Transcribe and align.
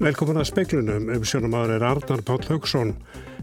Velkomin 0.00 0.38
að 0.40 0.46
speiklunum, 0.48 1.10
umsjónum 1.12 1.52
aður 1.58 1.74
er 1.74 1.82
Arnar 1.84 2.22
Páll 2.24 2.46
Haugsson. 2.48 2.94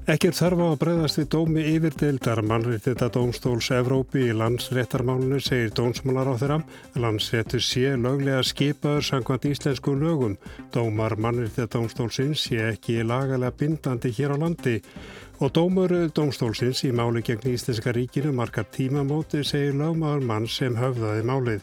Ekki 0.09 0.31
er 0.31 0.37
þarf 0.39 0.61
á 0.63 0.67
að 0.71 0.79
breyðast 0.81 1.19
við 1.19 1.27
dómi 1.35 1.65
yfirdeildar 1.69 2.39
mannréttita 2.49 3.11
dómstóls 3.13 3.67
Evrópi 3.77 4.23
í 4.25 4.33
landsréttarmálunum, 4.33 5.37
segir 5.37 5.69
dómsmálar 5.77 6.31
á 6.33 6.35
þeirra. 6.41 6.57
Landsréttur 6.97 7.61
sé 7.61 7.91
löglega 7.93 8.39
skipaður 8.41 9.05
sangvænt 9.05 9.45
íslensku 9.51 9.93
lögum. 9.99 10.33
Dómar 10.73 11.13
mannréttita 11.21 11.67
dómstólsins 11.75 12.47
sé 12.47 12.57
ekki 12.71 13.03
lagalega 13.05 13.53
bindandi 13.53 14.15
hér 14.17 14.33
á 14.33 14.37
landi. 14.41 14.79
Og 15.37 15.53
dómur 15.53 15.93
dómstólsins 16.09 16.81
í 16.89 16.89
máli 16.89 17.21
gegn 17.21 17.53
Íslenska 17.53 17.93
ríkinu 17.93 18.33
margar 18.33 18.65
tímamóti 18.73 19.45
segir 19.45 19.77
lögmaður 19.77 20.25
mann 20.25 20.49
sem 20.49 20.73
höfðaði 20.73 21.29
málið. 21.29 21.61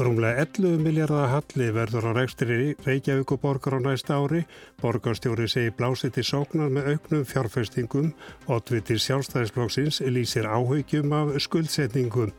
Rúmlega 0.00 0.46
11 0.46 0.78
miljardar 0.80 1.26
halli 1.28 1.66
verður 1.76 2.06
á 2.08 2.12
rekstri 2.16 2.70
Reykjavík 2.86 3.34
og 3.34 3.40
borgar 3.42 3.74
á 3.76 3.80
næsta 3.84 4.16
ári. 4.16 4.46
Borgarstjóri 4.80 5.44
segi 5.44 5.74
blásið 5.76 6.14
til 6.14 6.24
sóknar 6.24 6.72
með 6.72 6.88
auknum 6.94 7.26
fjárfestingum 7.28 8.08
og 8.48 8.62
tvittir 8.64 9.02
sjálfstæðisflokksins 9.04 10.00
lýsir 10.08 10.48
áhugjum 10.48 11.12
af 11.12 11.36
skuldsetningum. 11.44 12.32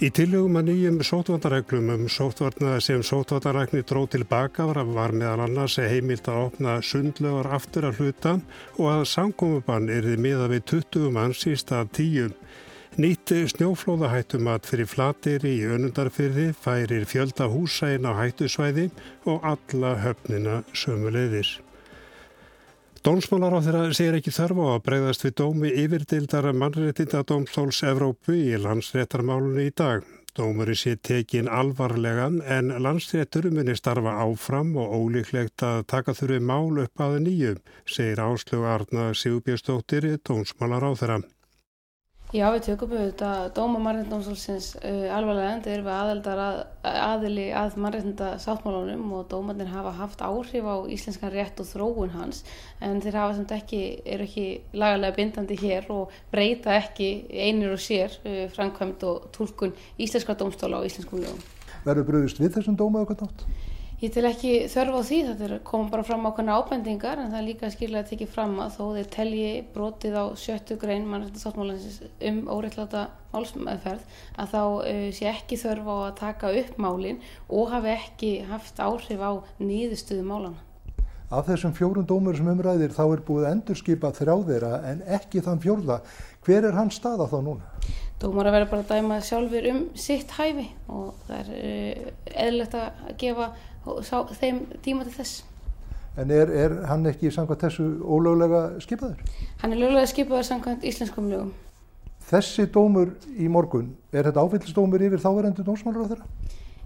Í 0.00 0.08
tillögum 0.08 0.56
að 0.56 0.70
nýjum 0.70 0.96
sótvandareglum 1.04 1.92
um 1.98 2.08
sótvarna 2.08 2.80
sem 2.80 3.04
sótvandaregni 3.04 3.84
dróð 3.84 4.14
tilbaka 4.16 4.64
var 4.72 5.12
meðal 5.12 5.44
annars 5.44 5.76
heimilt 5.76 6.32
að 6.32 6.46
opna 6.48 6.80
sundlögar 6.80 7.52
aftur 7.60 7.90
að 7.90 8.00
hluta 8.00 8.38
og 8.78 8.88
að 8.88 9.08
samkomiðbann 9.12 9.92
erði 9.92 10.16
miða 10.16 10.48
við 10.48 10.64
20 10.72 11.12
manns 11.12 11.44
í 11.44 11.58
stað 11.60 11.92
10. 12.00 12.38
Nýtt 12.94 13.32
snjóflóðahættumat 13.50 14.68
fyrir 14.70 14.86
flatir 14.86 15.42
í 15.50 15.56
önundarfyrði 15.66 16.52
færir 16.54 17.02
fjölda 17.10 17.48
húsa 17.50 17.88
inn 17.96 18.06
á 18.06 18.14
hættusvæði 18.14 18.84
og 19.26 19.42
alla 19.50 19.96
höfnina 19.98 20.60
sömulegðir. 20.70 21.50
Dómsmálar 23.02 23.58
á 23.58 23.60
þeirra 23.66 23.82
segir 23.98 24.20
ekki 24.20 24.36
þörfu 24.36 24.68
á 24.70 24.70
að 24.76 24.84
breyðast 24.86 25.26
við 25.26 25.34
dómi 25.42 25.74
yfirdildara 25.82 26.54
mannréttinda 26.54 27.24
Dómstóls 27.26 27.82
Evrópu 27.82 28.38
í 28.38 28.54
landsréttarmálunni 28.62 29.66
í 29.72 29.74
dag. 29.74 30.06
Dómuri 30.38 30.78
sé 30.78 30.94
tekin 30.94 31.50
alvarlegan 31.50 32.40
en 32.46 32.70
landsréttur 32.78 33.50
muni 33.50 33.74
starfa 33.74 34.20
áfram 34.22 34.70
og 34.78 34.94
ólíklegt 35.00 35.66
að 35.66 35.82
taka 35.90 36.14
þurfi 36.14 36.38
mál 36.46 36.78
upp 36.86 37.02
að 37.02 37.24
nýjum, 37.26 37.62
segir 37.90 38.22
Áslögu 38.22 38.70
Arna 38.70 39.10
Sigbjörnsdóttir, 39.18 40.12
Dómsmálar 40.22 40.86
á 40.86 40.92
þeirra. 40.94 41.24
Já, 42.34 42.48
við 42.50 42.64
tökum 42.66 42.90
auðvitað 42.96 43.44
dóma 43.54 43.78
mannreitndómsálsins 43.84 44.72
uh, 44.80 45.04
alvarlega 45.14 45.52
en 45.54 45.60
þeir 45.62 45.74
eru 45.76 45.84
við 45.86 45.92
aðeldar 45.94 46.40
að, 46.42 46.56
aðili 46.90 47.44
að 47.54 47.76
mannreitnda 47.84 48.30
sáttmálunum 48.42 49.12
og 49.14 49.28
dómarnir 49.30 49.70
hafa 49.70 49.92
haft 50.00 50.24
áhrif 50.26 50.66
á 50.66 50.82
íslenskan 50.90 51.30
rétt 51.30 51.62
og 51.62 51.68
þróun 51.68 52.10
hans 52.16 52.40
en 52.82 52.98
þeir 53.04 53.20
hafa 53.20 53.36
samt 53.36 53.54
ekki, 53.54 53.82
eru 54.16 54.26
ekki 54.26 54.46
lagalega 54.74 55.14
bindandi 55.20 55.60
hér 55.62 55.86
og 55.94 56.16
breyta 56.34 56.74
ekki 56.80 57.12
einir 57.30 57.76
og 57.76 57.84
sér 57.84 58.18
uh, 58.24 58.48
framkvæmt 58.56 59.06
og 59.06 59.30
tólkun 59.38 59.76
íslenska 59.94 60.34
dómstóla 60.34 60.82
á 60.82 60.86
íslenskum 60.90 61.22
lögum. 61.22 61.38
Verður 61.86 62.10
bröðust 62.10 62.42
við 62.42 62.56
þessum 62.58 62.80
dóma 62.82 63.04
eitthvað 63.04 63.28
nátt? 63.28 63.46
Ég 64.04 64.10
til 64.12 64.26
ekki 64.28 64.48
þörfa 64.68 64.98
á 65.00 65.08
því, 65.08 65.18
þetta 65.30 65.56
kom 65.64 65.86
bara 65.88 66.02
fram 66.04 66.26
ákveðna 66.28 66.58
ábendingar 66.60 67.20
en 67.22 67.30
það 67.32 67.38
er 67.38 67.46
líka 67.46 67.70
skilja 67.72 68.02
að 68.02 68.10
tekja 68.10 68.26
fram 68.34 68.58
að 68.60 68.74
þó 68.74 68.82
þeir 68.98 69.08
telji 69.14 69.46
brotið 69.72 70.18
á 70.20 70.24
sjöttu 70.36 70.76
grein 70.82 71.06
mannrættisáttmálansins 71.08 72.02
um 72.28 72.42
óreittláta 72.52 73.06
málsmeðferð 73.32 74.04
að 74.44 74.52
þá 74.52 74.60
uh, 74.60 75.08
sé 75.16 75.30
ekki 75.30 75.60
þörfa 75.62 75.96
á 75.96 76.00
að 76.02 76.12
taka 76.20 76.52
upp 76.60 76.76
málinn 76.84 77.24
og 77.48 77.72
hafi 77.72 77.94
ekki 77.94 78.34
haft 78.50 78.84
áhrif 78.84 79.24
á 79.24 79.32
nýðustuðu 79.62 80.28
málana. 80.28 80.60
Af 81.32 81.48
þessum 81.48 81.72
fjórun 81.72 82.04
dómur 82.04 82.36
sem 82.36 82.52
umræðir 82.52 82.92
þá 82.92 83.04
er 83.06 83.24
búið 83.24 83.50
endurskipa 83.54 84.12
þrjáðira 84.20 84.82
en 84.90 85.04
ekki 85.16 85.40
þann 85.46 85.64
fjórða. 85.64 86.02
Hver 86.44 86.68
er 86.68 86.76
hans 86.76 87.00
staða 87.00 87.30
þá 87.32 87.38
núna? 87.40 87.76
Dómar 88.20 88.50
að 88.50 88.58
vera 88.58 88.68
bara 88.68 88.84
að 88.84 88.92
dæma 88.92 89.22
sjálfur 89.24 89.66
um 89.72 89.86
sitt 89.96 90.36
hæfi 90.36 90.68
og 90.92 91.14
það 91.24 91.38
er 91.40 91.54
uh, 91.56 92.18
eðlert 92.44 92.76
að 92.82 93.14
gefa 93.22 93.54
og 93.86 94.00
sá 94.06 94.22
þeim 94.40 94.64
tíma 94.84 95.06
til 95.06 95.14
þess. 95.18 95.44
En 96.16 96.30
er, 96.30 96.50
er 96.54 96.74
hann 96.86 97.06
ekki 97.10 97.32
samkvæmt 97.34 97.64
þessu 97.66 97.84
ólöglega 98.06 98.80
skipaður? 98.82 99.22
Hann 99.62 99.74
er 99.74 99.80
löglega 99.80 100.10
skipaður 100.10 100.46
samkvæmt 100.46 100.84
íslenskum 100.86 101.30
lögum. 101.30 101.54
Þessi 102.28 102.68
dómur 102.72 103.10
í 103.36 103.48
morgun, 103.50 103.90
er 104.14 104.28
þetta 104.28 104.44
áfyllisdómur 104.44 105.02
yfir 105.04 105.20
þáverendu 105.20 105.64
dómsmálur 105.66 106.06
á 106.06 106.10
þeirra? 106.12 106.28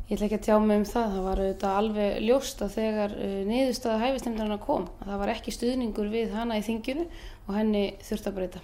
Ég 0.08 0.16
ætla 0.16 0.26
ekki 0.26 0.38
að 0.38 0.47
tjá 0.47 0.54
mig 0.64 0.78
um 0.81 0.87
það, 0.88 1.10
það 1.12 1.26
var 1.26 1.41
auðvitað 1.42 1.78
alveg 1.82 2.14
ljóst 2.25 2.62
að 2.64 2.70
þegar 2.78 3.14
uh, 3.19 3.34
niðurstaða 3.44 3.98
hæfistemndarna 4.06 4.56
kom, 4.62 4.87
að 5.03 5.12
það 5.12 5.20
var 5.20 5.32
ekki 5.34 5.53
stuðningur 5.53 6.08
við 6.14 6.32
hana 6.32 6.56
í 6.56 6.64
þinginu 6.64 7.04
og 7.44 7.53
henni 7.58 7.82
þurft 8.08 8.31
að 8.31 8.38
breyta. 8.38 8.62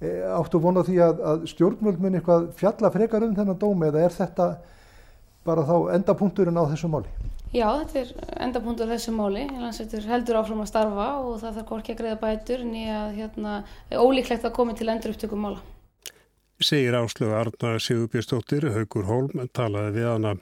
E, 0.00 0.14
áttu 0.28 0.60
vona 0.64 0.84
því 0.88 0.96
að, 1.04 1.20
að 1.28 1.44
stjórnmjöld 1.52 2.00
mun 2.00 2.16
eitthvað 2.16 2.48
fjalla 2.56 2.90
frekar 2.96 3.28
um 3.28 3.36
þennan 3.36 3.60
dómi 3.60 3.90
eða 3.90 4.06
er 4.06 4.16
þetta 4.16 4.48
bara 5.44 5.68
þá 5.68 5.76
endapunkturinn 5.98 6.56
á 6.56 6.64
þessu 6.72 6.90
máli? 6.92 7.12
Já, 7.54 7.68
þetta 7.78 8.00
er 8.00 8.08
endapunktur 8.42 8.90
þessu 8.90 9.14
máli. 9.14 9.46
Landsveitur 9.46 10.08
heldur 10.10 10.40
áfram 10.40 10.64
að 10.64 10.70
starfa 10.72 11.06
og 11.22 11.38
það 11.40 11.60
þarf 11.60 11.70
hvorki 11.70 11.94
að 11.94 12.00
greiða 12.00 12.18
bætur 12.24 12.64
nýja 12.66 12.98
hérna, 13.14 13.54
ólíklegt 13.94 14.44
að 14.44 14.56
komi 14.58 14.74
til 14.76 14.90
endur 14.90 15.14
upptökum 15.14 15.46
mála. 15.46 15.62
Segir 16.56 16.96
áslögu 16.96 17.36
Arna 17.36 17.76
Sigurbjörnsdóttir, 17.78 18.70
Haugur 18.72 19.06
Holm, 19.06 19.48
talaði 19.52 19.98
við 19.98 20.06
hana. 20.08 20.36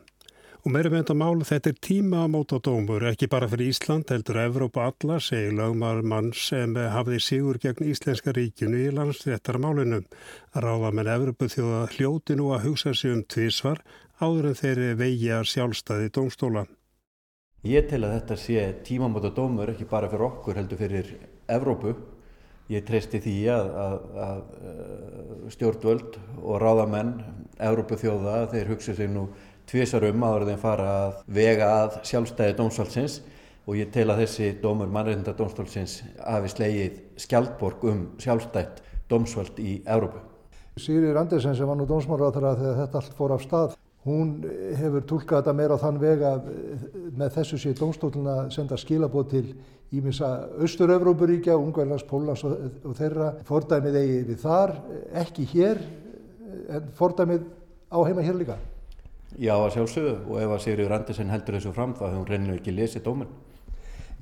Og 0.64 0.72
meirum 0.72 0.94
enda 0.96 1.12
mál, 1.12 1.42
þetta 1.44 1.74
er 1.74 1.80
tíma 1.84 2.22
á 2.24 2.26
móta 2.30 2.56
dómur, 2.62 3.02
ekki 3.10 3.26
bara 3.28 3.50
fyrir 3.52 3.68
Ísland, 3.68 4.08
heldur 4.08 4.38
Evrópa 4.40 4.86
alla, 4.88 5.18
segir 5.20 5.52
lögmar 5.58 6.00
mann 6.00 6.30
sem 6.32 6.72
hafði 6.72 7.18
sigur 7.20 7.58
gegn 7.60 7.84
Íslenska 7.90 8.32
ríkinu 8.32 8.80
í 8.86 8.94
landsréttarmálinu. 8.96 10.00
Ráða 10.56 10.94
menn 10.96 11.10
Evrópu 11.18 11.50
þjóða 11.52 11.82
hljóti 11.92 12.38
nú 12.40 12.48
að 12.56 12.70
hugsa 12.70 12.94
sig 12.96 13.12
um 13.12 13.20
tvísvar 13.28 13.82
áður 14.22 14.54
en 14.54 14.58
þeirri 14.62 14.94
vegi 15.02 15.34
að 15.36 15.50
sjálfstæði 15.52 16.14
dómstóla. 16.16 16.64
Ég 17.64 17.86
tel 17.88 18.02
að 18.04 18.18
þetta 18.18 18.36
sé 18.36 18.62
tímamóta 18.84 19.30
dómur 19.32 19.70
ekki 19.72 19.86
bara 19.88 20.10
fyrir 20.12 20.26
okkur 20.26 20.58
heldur 20.58 20.76
fyrir 20.76 21.06
Evrópu. 21.48 21.94
Ég 22.68 22.84
treysti 22.84 23.20
því 23.24 23.36
að, 23.54 23.70
að, 23.80 23.94
að 24.24 24.42
uh, 24.68 25.46
stjórnvöld 25.54 26.18
og 26.42 26.58
ráðamenn 26.60 27.14
Evrópu 27.64 27.96
þjóða 28.02 28.34
þeir 28.52 28.68
hugsa 28.72 28.96
sér 28.98 29.08
nú 29.14 29.22
tvísar 29.68 30.04
um 30.10 30.26
áður 30.28 30.44
þeim 30.50 30.60
fara 30.60 30.90
að 31.06 31.16
vega 31.38 31.70
að 31.78 31.96
sjálfstæði 32.10 32.56
dómsválsins 32.58 33.16
og 33.64 33.78
ég 33.80 33.92
tel 33.96 34.10
að 34.12 34.20
þessi 34.26 34.50
dómur 34.60 34.92
mannreitnda 34.92 35.32
dómsválsins 35.38 36.02
hafi 36.20 36.52
slegið 36.52 36.98
skjaldborg 37.24 37.86
um 37.88 38.02
sjálfstætt 38.20 38.84
dómsvöld 39.08 39.56
í 39.64 39.78
Evrópu. 39.88 40.20
Sigrir 40.76 41.16
Andersen 41.16 41.56
sem 41.56 41.68
var 41.68 41.80
nú 41.80 41.88
dómsmálaráþara 41.88 42.58
þegar 42.60 42.78
þetta 42.82 43.00
allt 43.00 43.16
fór 43.16 43.36
af 43.38 43.48
stað 43.48 43.78
hún 44.04 44.34
hefur 44.76 45.04
tólkað 45.08 45.40
þetta 45.40 45.54
meira 45.56 45.78
á 45.80 45.82
þann 45.82 46.00
vega 46.02 46.32
með 47.16 47.30
þessu 47.38 47.60
sé 47.60 47.72
domstólun 47.78 48.28
að 48.28 48.42
senda 48.52 48.76
skilabóð 48.80 49.30
til 49.32 49.46
ímissa 49.94 50.30
Östur-Európuríkja, 50.64 51.56
Ungverðlands, 51.56 52.04
Pólans 52.08 52.44
og, 52.44 52.56
og 52.84 52.96
þeirra. 52.98 53.30
Fordæmið 53.48 53.98
eigi 54.00 54.20
við 54.28 54.40
þar, 54.42 54.74
ekki 55.22 55.46
hér, 55.54 55.80
en 56.74 56.88
fordæmið 56.98 57.46
á 57.94 57.98
heima 58.02 58.24
hér 58.26 58.38
líka. 58.40 58.58
Já, 59.34 59.54
að 59.56 59.72
sjálfsögðu 59.74 60.14
og 60.30 60.40
ef 60.42 60.52
að 60.54 60.60
Sigurður 60.62 60.96
Andersen 60.98 61.32
heldur 61.32 61.56
þessu 61.58 61.72
fram 61.74 61.94
þá 61.96 62.04
hefur 62.06 62.20
hún 62.20 62.28
reyninu 62.30 62.58
ekki 62.58 62.74
lesið 62.74 63.06
dómin. 63.06 63.30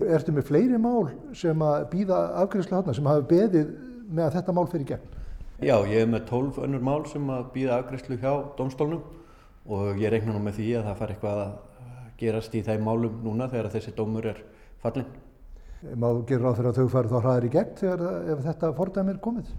Ertu 0.02 0.34
með 0.34 0.46
fleiri 0.48 0.78
mál 0.80 1.10
sem 1.36 1.64
að 1.66 1.88
býða 1.92 2.20
afgriðslu 2.42 2.78
hátna 2.78 2.94
sem 2.96 3.10
hafi 3.10 3.26
beðið 3.34 3.74
með 4.08 4.24
að 4.28 4.38
þetta 4.38 4.54
mál 4.56 4.64
fyrir 4.72 4.86
gegn? 4.88 5.10
Já, 5.62 5.76
ég 5.86 6.00
hef 6.00 6.08
með 6.10 6.24
tólf 6.30 6.62
önnur 6.64 6.82
mál 6.82 7.02
sem 7.10 7.28
að 7.30 7.50
býða 7.54 7.76
afgriðslu 7.82 8.18
hjá 8.22 8.32
domstólnum 8.58 9.02
og 9.66 10.00
ég 10.00 10.12
reikna 10.12 10.34
nú 10.34 10.42
með 10.42 10.58
því 10.60 10.70
að 10.78 10.88
það 10.88 10.98
far 11.00 11.12
eitthvað 11.14 11.42
að 11.42 11.52
gerast 12.22 12.54
í 12.54 12.62
þeim 12.66 12.86
málum 12.86 13.20
núna 13.24 13.50
þegar 13.50 13.70
þessi 13.74 13.94
dómur 13.98 14.30
er 14.32 14.40
fallin. 14.82 15.10
Má 15.82 16.08
gera 16.26 16.46
ráð 16.46 16.58
fyrir 16.60 16.70
að 16.70 16.78
þau 16.78 16.92
farið 16.92 17.12
þá 17.12 17.20
hraðir 17.24 17.46
í 17.46 17.52
gegn 17.56 17.76
þegar 17.80 18.02
ef 18.32 18.42
þetta 18.46 18.72
fordæmi 18.78 19.12
er 19.14 19.22
komið? 19.22 19.54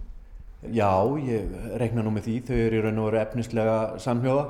Já, 0.72 0.92
ég 1.20 1.56
reikna 1.80 2.04
nú 2.04 2.14
með 2.14 2.28
því. 2.28 2.36
Þau 2.48 2.56
eru 2.56 2.78
í 2.78 2.84
raun 2.86 3.00
og 3.02 3.10
veru 3.10 3.20
efnislega 3.20 3.76
samhjóða 4.00 4.44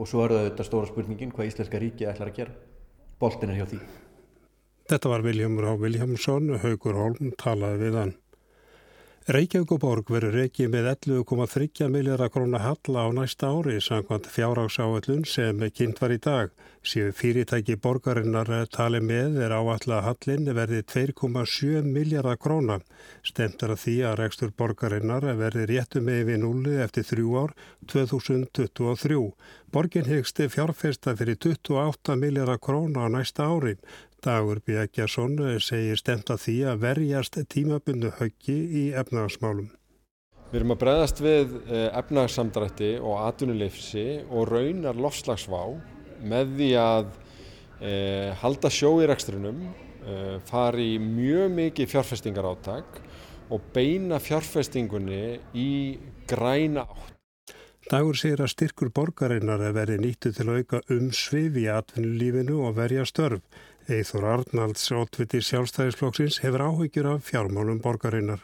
og 0.00 0.08
svo 0.10 0.24
er 0.24 0.34
þetta 0.48 0.66
stóra 0.66 0.90
spurningin 0.90 1.34
hvað 1.34 1.52
Íslenska 1.52 1.78
ríki 1.78 2.08
ætlar 2.10 2.32
að 2.32 2.40
gera. 2.40 2.56
Boltin 3.20 3.52
er 3.52 3.60
hjá 3.60 3.68
því. 3.70 3.78
Þetta 4.90 5.12
var 5.12 5.22
Viljamur 5.22 5.68
Há 5.68 5.76
Viljámsson, 5.78 6.56
Haugur 6.64 6.98
Holm 6.98 7.30
talaði 7.38 7.84
við 7.84 7.98
hann. 8.00 8.14
Reykjavík 9.30 9.70
og 9.76 9.78
Borg 9.78 10.08
verður 10.10 10.32
reykið 10.40 10.70
með 10.72 10.86
11,3 10.90 11.86
miljardar 11.86 12.32
krónar 12.34 12.64
halla 12.64 13.04
á 13.06 13.08
næsta 13.14 13.46
ári 13.54 13.76
samkvæmt 13.78 14.26
fjárhagsáallun 14.26 15.22
sem 15.22 15.62
kynnt 15.70 16.00
var 16.02 16.10
í 16.10 16.16
dag. 16.18 16.50
Séu 16.82 17.12
fyrirtæki 17.14 17.76
borgarinnar 17.78 18.50
tali 18.74 18.98
með 18.98 19.38
er 19.44 19.54
áallega 19.54 20.00
hallin 20.08 20.50
verði 20.56 20.82
2,7 20.82 21.86
miljardar 21.86 22.40
krónar. 22.42 22.82
Stemt 23.22 23.62
er 23.62 23.76
að 23.76 23.82
því 23.84 23.96
að 24.08 24.18
rekstur 24.24 24.50
borgarinnar 24.50 25.28
verði 25.38 25.68
réttu 25.76 26.02
með 26.02 26.24
við 26.32 26.42
núli 26.42 26.80
eftir 26.82 27.06
þrjú 27.12 27.38
ár 27.44 27.54
2023. 27.86 29.22
Borgin 29.70 30.10
hegst 30.10 30.42
fjárfesta 30.50 31.14
fyrir 31.14 31.38
28 31.38 32.18
miljardar 32.18 32.58
krónar 32.58 33.06
á 33.06 33.14
næsta 33.14 33.46
ári. 33.46 33.76
Dagur 34.20 34.60
Bjækjason 34.66 35.38
segir 35.64 35.96
stemt 35.96 36.30
að 36.32 36.42
því 36.44 36.56
að 36.72 36.82
verjast 36.84 37.38
tímabundu 37.52 38.10
höggi 38.18 38.56
í 38.56 38.82
efnagasmálum. 38.92 39.70
Við 40.50 40.58
erum 40.60 40.74
að 40.74 40.80
bregðast 40.82 41.22
við 41.22 41.52
eh, 41.70 41.88
efnagassamdrætti 41.94 42.90
og 42.98 43.20
atvinnuleifsi 43.28 44.06
og 44.28 44.50
raunar 44.50 44.98
lofslagsvá 44.98 45.62
með 46.20 46.56
því 46.58 46.70
að 46.80 47.12
e, 47.80 47.92
halda 48.40 48.70
sjó 48.72 48.96
í 49.00 49.06
rekstrinum, 49.08 49.62
e, 50.04 50.16
fari 50.48 50.90
mjög 51.00 51.54
mikið 51.56 51.92
fjárfestingar 51.94 52.50
áttak 52.50 53.00
og 53.50 53.70
beina 53.74 54.20
fjárfestingunni 54.22 55.38
í 55.56 55.70
græna 56.30 56.84
átt. 56.84 57.16
Dagur 57.90 58.14
segir 58.14 58.42
að 58.44 58.52
styrkur 58.52 58.92
borgarinnar 58.94 59.62
er 59.66 59.72
verið 59.74 60.04
nýttu 60.04 60.30
til 60.36 60.46
að 60.46 60.60
auka 60.60 60.82
umsvið 60.94 61.56
í 61.62 61.66
atvinnulífinu 61.72 62.60
og 62.68 62.76
verja 62.76 63.06
störf. 63.08 63.40
Eithor 63.88 64.26
Arnalds, 64.28 64.84
ótviti 64.92 65.40
sjálfstæðisflokksins, 65.40 66.40
hefur 66.44 66.62
áhyggjur 66.66 67.06
af 67.14 67.22
fjármálum 67.24 67.80
borgarinnar. 67.80 68.42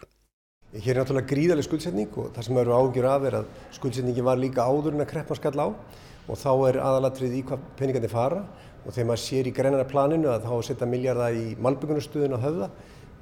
Hér 0.72 0.96
er 0.96 1.02
náttúrulega 1.02 1.28
gríðarlega 1.28 1.66
skuldsetning 1.66 2.16
og 2.18 2.30
það 2.34 2.46
sem 2.46 2.60
eru 2.62 2.74
áhyggjur 2.74 3.08
af 3.10 3.26
er 3.28 3.36
að 3.42 3.50
skuldsetningi 3.76 4.24
var 4.24 4.40
líka 4.40 4.64
áður 4.64 4.96
en 4.96 5.04
að 5.04 5.10
kreppa 5.12 5.36
skall 5.36 5.60
á 5.60 5.68
og 5.68 6.40
þá 6.40 6.50
er 6.70 6.80
aðalatrið 6.82 7.36
í 7.36 7.42
hvað 7.46 7.66
peningandi 7.78 8.10
fara 8.10 8.42
og 8.82 8.90
þegar 8.90 9.08
maður 9.10 9.22
sér 9.22 9.48
í 9.50 9.54
greinara 9.54 9.88
planinu 9.88 10.30
að 10.32 10.48
þá 10.48 10.54
setja 10.70 10.88
miljardar 10.90 11.36
í 11.36 11.46
malbyggunarstöðun 11.62 12.36
á 12.36 12.44
höfða 12.46 12.70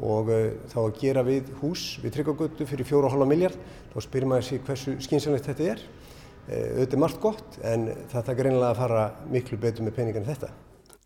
og 0.01 0.31
uh, 0.31 0.45
þá 0.71 0.79
að 0.87 0.99
gera 1.03 1.25
við 1.27 1.51
hús 1.61 1.87
við 2.03 2.17
tryggagötu 2.17 2.67
fyrir 2.71 2.89
4,5 2.89 3.31
miljard 3.31 3.59
þá 3.93 3.99
spyrir 4.07 4.31
maður 4.31 4.49
sér 4.49 4.63
hversu 4.67 4.97
skynsanlegt 5.03 5.51
þetta 5.51 5.73
er 5.75 5.83
uh, 5.83 6.79
auðvitað 6.79 7.03
margt 7.05 7.21
gott 7.23 7.59
en 7.63 7.91
það 8.13 8.33
er 8.33 8.41
greinilega 8.41 8.73
að 8.73 8.81
fara 8.81 9.11
miklu 9.31 9.61
betur 9.61 9.87
með 9.87 10.01
peningan 10.01 10.31
þetta 10.31 10.55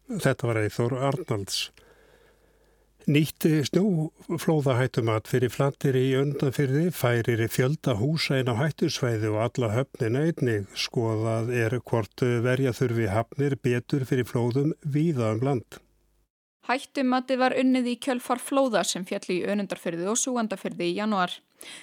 Þetta 0.08 0.49
var 0.49 0.62
Eithor 0.62 0.94
Arnalds 0.96 1.69
Nýtti 3.08 3.62
snúflóðahættumat 3.64 5.28
fyrir 5.28 5.49
flandir 5.49 5.96
í 5.96 6.10
öndanfyrði 6.19 6.90
færir 6.93 7.40
fjölda 7.49 7.94
húsa 7.96 8.37
inn 8.43 8.50
á 8.52 8.56
hættusvæði 8.58 9.31
og 9.32 9.38
alla 9.46 9.70
höfnina 9.72 10.26
einnig 10.28 10.66
skoðað 10.76 11.52
er 11.56 11.76
hvort 11.88 12.25
verja 12.44 12.75
þurfi 12.76 13.08
hafnir 13.08 13.56
betur 13.64 14.05
fyrir 14.08 14.28
flóðum 14.28 14.75
víða 14.84 15.31
um 15.37 15.44
land. 15.49 15.81
Hættumatið 16.69 17.40
var 17.40 17.56
unnið 17.56 17.93
í 17.94 17.99
kjölfar 18.04 18.44
flóða 18.44 18.84
sem 18.84 19.08
fjalli 19.08 19.38
í 19.38 19.46
önundarfyrði 19.49 20.08
og 20.12 20.20
súandafyrði 20.20 20.90
í 20.90 20.96
januar. 21.00 21.32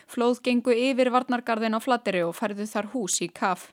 Flóð 0.06 0.44
gengu 0.46 0.74
yfir 0.78 1.10
varnargarðin 1.14 1.78
á 1.78 1.82
flatteri 1.82 2.22
og 2.26 2.38
færðu 2.38 2.70
þar 2.70 2.94
hús 2.94 3.22
í 3.26 3.34
kaf. 3.34 3.72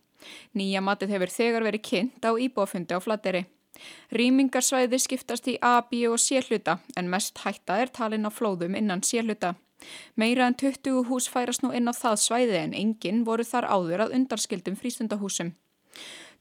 Nýja 0.56 0.81
matið 0.81 1.19
hefur 1.19 1.37
þegar 1.37 1.69
verið 1.69 1.84
kynnt 1.90 2.25
á 2.25 2.32
íbófundi 2.32 2.96
á 2.96 3.00
flatteri. 3.05 3.44
Rýmingarsvæði 4.12 4.98
skiptast 5.00 5.48
í 5.48 5.56
A, 5.62 5.80
B 5.90 6.04
og 6.10 6.20
C 6.20 6.42
hluta 6.44 6.78
en 6.96 7.10
mest 7.12 7.40
hætta 7.44 7.80
er 7.82 7.92
talin 7.92 8.28
á 8.28 8.30
flóðum 8.30 8.76
innan 8.78 9.02
C 9.02 9.22
hluta. 9.24 9.54
Meira 10.16 10.46
en 10.46 10.54
20 10.54 11.08
hús 11.08 11.28
færast 11.32 11.64
nú 11.64 11.72
inn 11.74 11.90
á 11.90 11.94
það 11.96 12.20
svæði 12.24 12.58
en 12.60 12.76
enginn 12.82 13.24
voru 13.26 13.46
þar 13.46 13.66
áður 13.74 14.04
að 14.06 14.14
undarskildum 14.19 14.76
frístundahúsum. 14.78 15.54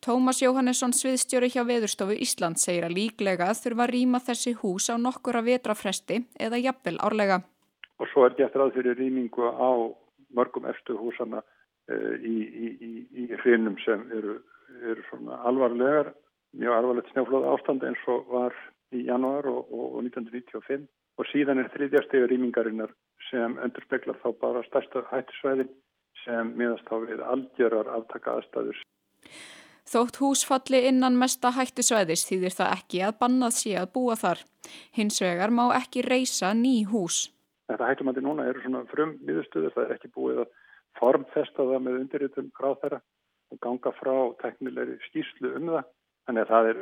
Tómas 0.01 0.41
Jóhannesson 0.41 0.95
sviðstjóri 0.97 1.51
hjá 1.53 1.61
Veðurstofu 1.67 2.15
Ísland 2.25 2.57
segir 2.57 2.87
að 2.87 2.95
líklega 2.97 3.51
þurfa 3.57 3.85
að 3.85 3.91
rýma 3.95 4.21
þessi 4.25 4.55
hús 4.57 4.89
á 4.89 4.97
nokkura 4.97 5.43
vetrafresti 5.45 6.23
eða 6.41 6.57
jafnvel 6.57 6.97
árlega. 7.05 7.41
Og 8.01 8.09
svo 8.09 8.25
er 8.25 8.33
gett 8.39 8.55
ráð 8.57 8.73
fyrir 8.79 8.97
rýmingu 8.97 9.45
á 9.45 9.69
mörgum 10.33 10.65
eftir 10.71 10.97
húsana 10.97 11.43
uh, 11.43 12.15
í, 12.17 12.33
í, 12.33 12.71
í, 12.81 12.91
í 13.21 13.27
hrinum 13.43 13.77
sem 13.85 14.07
eru, 14.17 14.39
eru 14.89 15.05
alvarlegar, 15.45 16.15
mjög 16.57 16.77
alvarlegt 16.77 17.11
snjáflóð 17.13 17.47
ástand 17.53 17.85
eins 17.87 18.01
og 18.11 18.27
var 18.31 18.57
í 18.91 19.05
janúar 19.07 19.47
og, 19.51 19.71
og, 19.71 19.87
og 19.95 20.03
1995 20.03 20.87
og 21.19 21.29
síðan 21.31 21.61
er 21.61 21.71
þriðjastega 21.73 22.29
rýmingarinnar 22.31 22.93
sem 23.29 23.57
endur 23.63 23.85
speklar 23.85 24.19
þá 24.23 24.29
bara 24.41 24.63
stærsta 24.67 25.03
hættisvæðin 25.11 25.71
sem 26.23 26.53
miðast 26.57 26.87
þá 26.89 26.95
við 27.07 27.23
algjörar 27.33 27.89
aftaka 27.95 28.37
aðstæður. 28.37 28.79
Þótt 29.91 30.19
hús 30.21 30.41
falli 30.47 30.83
innan 30.87 31.17
mesta 31.19 31.51
hættusvæðis 31.55 32.23
þýðir 32.29 32.55
það 32.55 32.73
ekki 32.77 33.01
að 33.07 33.17
bannað 33.23 33.55
sé 33.57 33.75
að 33.79 33.93
búa 33.95 34.15
þar. 34.19 34.43
Hins 34.95 35.19
vegar 35.23 35.51
má 35.51 35.65
ekki 35.75 36.03
reysa 36.05 36.53
ný 36.55 36.83
hús. 36.87 37.25
Þetta 37.71 37.87
hættumandi 37.89 38.23
núna 38.23 38.45
eru 38.51 38.61
svona 38.63 38.83
frum 38.91 39.15
miðustuður, 39.25 39.73
það 39.75 39.87
er 39.87 39.95
ekki 39.95 40.11
búið 40.15 40.43
að 40.43 40.53
formfesta 40.99 41.65
það 41.65 41.83
með 41.87 41.99
undirritum 42.01 42.51
ráð 42.59 42.77
þeirra 42.83 43.01
og 43.51 43.59
ganga 43.65 43.93
frá 43.97 44.15
teknilegri 44.43 44.97
skýrslu 45.09 45.53
um 45.59 45.73
það. 45.75 45.89
Þannig 46.27 46.45
að 46.45 46.53
það 46.53 46.69
er 46.71 46.79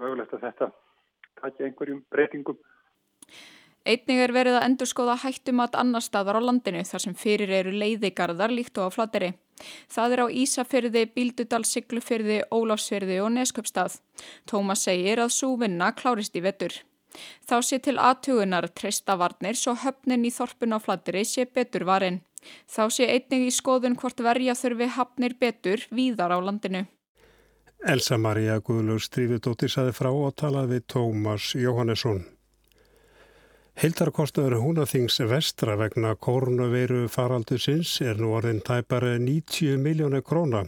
mögulegt 0.00 0.34
að 0.34 0.44
þetta 0.46 0.70
takja 1.40 1.68
einhverjum 1.68 2.02
breytingum. 2.12 2.58
Einnig 3.88 4.18
er 4.20 4.32
verið 4.36 4.58
að 4.58 4.66
endurskoða 4.66 5.14
hættumat 5.22 5.76
annar 5.78 6.04
staðar 6.04 6.36
á 6.36 6.42
landinu 6.44 6.82
þar 6.84 7.04
sem 7.06 7.14
fyrir 7.16 7.52
eru 7.62 7.72
leiðigarðar 7.72 8.52
líkt 8.52 8.76
og 8.76 8.92
á 8.92 8.96
flateri. 8.96 9.30
Það 9.88 10.14
er 10.14 10.22
á 10.24 10.26
Ísafyrði, 10.42 11.02
Bíldudal, 11.14 11.62
Siglufyrði, 11.68 12.42
Ólafsfyrði 12.52 13.18
og 13.24 13.32
Nesköpstað. 13.36 13.98
Tómas 14.48 14.84
segir 14.84 15.20
að 15.24 15.34
súvinna 15.36 15.90
klárist 15.96 16.36
í 16.36 16.44
vettur. 16.44 16.76
Þá 17.48 17.56
sé 17.66 17.80
til 17.82 17.96
aðtugunar 17.98 18.68
treysta 18.76 19.16
varnir 19.18 19.58
svo 19.58 19.74
höfnin 19.80 20.28
í 20.28 20.30
þorpun 20.34 20.76
á 20.76 20.78
flateri 20.78 21.24
sé 21.26 21.48
betur 21.48 21.88
varin. 21.88 22.20
Þá 22.68 22.84
sé 22.94 23.08
einnig 23.10 23.48
í 23.48 23.52
skoðun 23.52 23.98
hvort 24.00 24.20
verja 24.24 24.54
þurfi 24.56 24.92
hafnir 24.96 25.36
betur 25.40 25.82
víðar 25.90 26.36
á 26.36 26.38
landinu. 26.40 26.86
Elsa 27.80 28.18
Maria 28.18 28.58
Guðlur 28.60 29.00
Strífudóttir 29.00 29.70
saði 29.72 29.94
frá 29.96 30.10
og 30.12 30.34
talaði 30.36 30.74
við 30.74 30.82
Tómas 30.92 31.46
Jóhannesson. 31.56 32.26
Hildarkostnaður 33.80 34.58
húnaþings 34.60 35.16
vestra 35.30 35.78
vegna 35.80 36.12
kórnuveiru 36.12 37.06
faraldusins 37.08 37.94
er 38.04 38.20
nú 38.20 38.34
orðin 38.36 38.60
tæpar 38.60 39.06
90 39.24 39.80
miljónu 39.80 40.20
króna. 40.20 40.66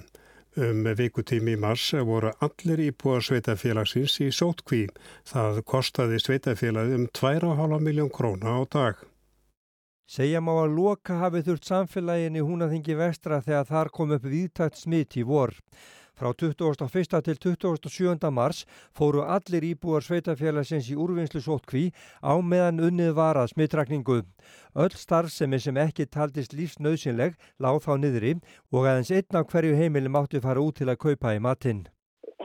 Um 0.56 0.88
vikutími 0.97 1.53
í 1.53 1.61
mars 1.61 1.91
voru 2.09 2.32
allir 2.41 2.81
íbúa 2.88 3.20
sveitafélagsins 3.20 4.19
í 4.25 4.32
sótkví. 4.32 4.87
Það 5.29 5.62
kostaði 5.69 6.20
sveitafélagi 6.20 6.97
um 6.97 7.08
2,5 7.12 7.81
miljón 7.81 8.08
króna 8.08 8.56
á 8.56 8.61
dag. 8.65 8.97
Segja 10.08 10.41
má 10.41 10.56
að 10.56 10.79
loka 10.81 11.20
hafið 11.20 11.50
þurft 11.50 11.69
samfélagin 11.69 12.41
í 12.41 12.44
húnaþingi 12.44 12.97
vestra 12.97 13.44
þegar 13.44 13.69
þar 13.69 13.91
kom 13.93 14.17
upp 14.17 14.25
viðtækt 14.25 14.81
smitt 14.81 15.20
í 15.20 15.29
vor. 15.29 15.53
Frá 16.22 16.31
21. 16.31 17.22
til 17.26 17.36
27. 17.36 18.31
mars 18.31 18.58
fóru 18.98 19.24
allir 19.36 19.64
íbúar 19.72 20.05
sveitafélagsins 20.06 20.91
í 20.93 20.94
úrvinnslu 20.94 21.41
sótkví 21.43 21.88
á 22.22 22.38
meðan 22.38 22.79
unnið 22.79 23.10
varað 23.17 23.50
smittrakningu. 23.50 24.20
Öll 24.84 24.94
starfsemi 24.94 25.58
sem 25.58 25.81
ekki 25.82 26.06
taldist 26.06 26.55
lífsnauðsynleg 26.55 27.34
láð 27.58 27.81
þá 27.88 27.93
niðri 28.05 28.36
og 28.70 28.86
aðeins 28.86 29.10
einn 29.19 29.41
af 29.41 29.50
hverju 29.50 29.74
heimili 29.74 30.14
mátti 30.14 30.44
fara 30.46 30.62
út 30.62 30.79
til 30.79 30.93
að 30.94 31.02
kaupa 31.08 31.34
í 31.34 31.43
matinn. 31.43 31.82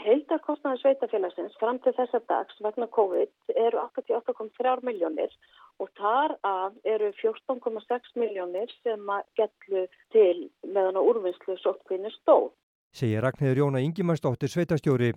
Heildarkostnaði 0.07 0.81
sveitafélagsins 0.81 1.61
fram 1.61 1.77
til 1.85 1.93
þessa 2.01 2.25
dags 2.33 2.57
vegna 2.65 2.89
COVID 2.97 3.57
eru 3.67 3.85
88,3 3.85 4.87
miljónir 4.89 5.29
og 5.77 5.93
þar 6.01 6.39
af 6.41 6.73
eru 6.81 7.13
14,6 7.21 8.15
miljónir 8.17 8.73
sem 8.81 9.17
getlu 9.37 9.85
til 10.09 10.47
meðan 10.65 10.97
á 10.97 11.01
úrvinnslu 11.05 11.61
sótkvínu 11.61 12.17
stóð 12.23 12.55
segir 12.93 13.21
Ragnhildur 13.21 13.61
Jóna 13.61 13.81
Ingimarsdóttir 13.83 14.51
sveitastjóri. 14.51 15.13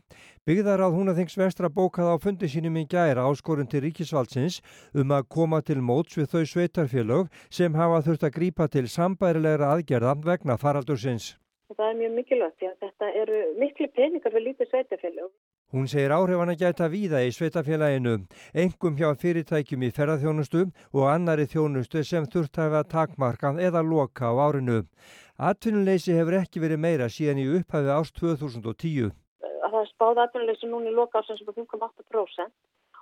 Byggðar 0.47 0.85
að 0.87 0.97
hún 0.97 1.13
að 1.13 1.21
þings 1.21 1.37
vestra 1.41 1.71
bókað 1.73 2.13
á 2.13 2.17
fundi 2.23 2.49
sínum 2.51 2.79
í 2.81 2.87
gæra 2.91 3.27
áskorun 3.29 3.71
til 3.71 3.85
ríkisvaldsins 3.87 4.61
um 4.95 5.15
að 5.17 5.29
koma 5.37 5.61
til 5.63 5.81
móts 5.81 6.19
við 6.19 6.31
þau 6.33 6.45
sveitarfélög 6.53 7.31
sem 7.51 7.75
hafa 7.75 8.03
þurft 8.07 8.27
að 8.29 8.35
grípa 8.39 8.69
til 8.69 8.87
sambærilegra 8.89 9.73
aðgerða 9.75 10.17
vegna 10.25 10.59
faraldursins. 10.61 11.37
Það 11.71 11.87
er 11.87 11.99
mjög 12.01 12.15
mikilvægt 12.19 12.67
að 12.67 12.77
þetta 12.83 13.09
eru 13.23 13.41
miklu 13.63 13.87
peningar 13.95 14.33
fyrir 14.35 14.49
lítið 14.49 14.71
sveitafélög. 14.73 15.31
Hún 15.71 15.87
segir 15.87 16.11
áhrifan 16.11 16.51
að 16.51 16.63
gæta 16.65 16.89
víða 16.91 17.21
í 17.23 17.31
sveitafélaginu, 17.31 18.17
engum 18.59 18.97
hjá 18.99 19.13
fyrirtækjum 19.23 19.85
í 19.87 19.91
ferðarþjónustu 19.95 20.65
og 20.91 21.05
annari 21.07 21.47
þjónustu 21.47 22.03
sem 22.03 22.27
þurft 22.33 22.59
hafa 22.59 22.81
takmarkað 22.91 23.61
eða 23.69 23.85
loka 23.87 24.31
á 24.31 24.35
árinu. 24.51 24.81
Atvinnuleysi 25.39 26.17
hefur 26.19 26.41
ekki 26.41 26.65
verið 26.65 26.83
meira 26.83 27.07
síðan 27.07 27.39
í 27.45 27.47
upphafi 27.61 27.95
ást 27.95 28.19
2010. 28.19 29.15
Það 29.41 29.79
er 29.83 29.89
spáð 29.93 30.25
atvinnuleysi 30.25 30.73
núna 30.73 30.91
í 30.91 30.97
loka 30.97 31.23
ásins 31.23 31.47
på 31.47 31.55
5,8% 31.55 32.51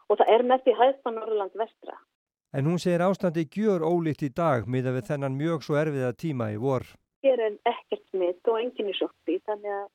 og 0.09 0.21
það 0.21 0.33
er 0.35 0.45
með 0.53 0.65
því 0.67 0.75
hæðst 0.83 1.09
á 1.09 1.11
Norrland 1.17 1.57
vestra. 1.63 1.97
En 2.53 2.69
hún 2.69 2.81
segir 2.81 3.05
ástandi 3.05 3.45
gjör 3.49 3.83
ólíkt 3.85 4.23
í 4.25 4.31
dag 4.33 4.69
miða 4.69 4.93
við 4.97 5.09
þennan 5.09 5.41
mjög 5.41 5.65
svo 5.65 5.81
erfiða 5.81 6.13
tíma 6.17 6.53
í 6.53 6.61
vor. 6.61 6.85
Hér 7.25 7.41
er 7.49 7.57
ekkert 7.69 8.05
smitt 8.13 8.49
og 8.49 8.61
enginn 8.61 8.93
í 8.93 8.97
sjótti 8.97 9.41
þannig 9.49 9.75
að, 9.75 9.89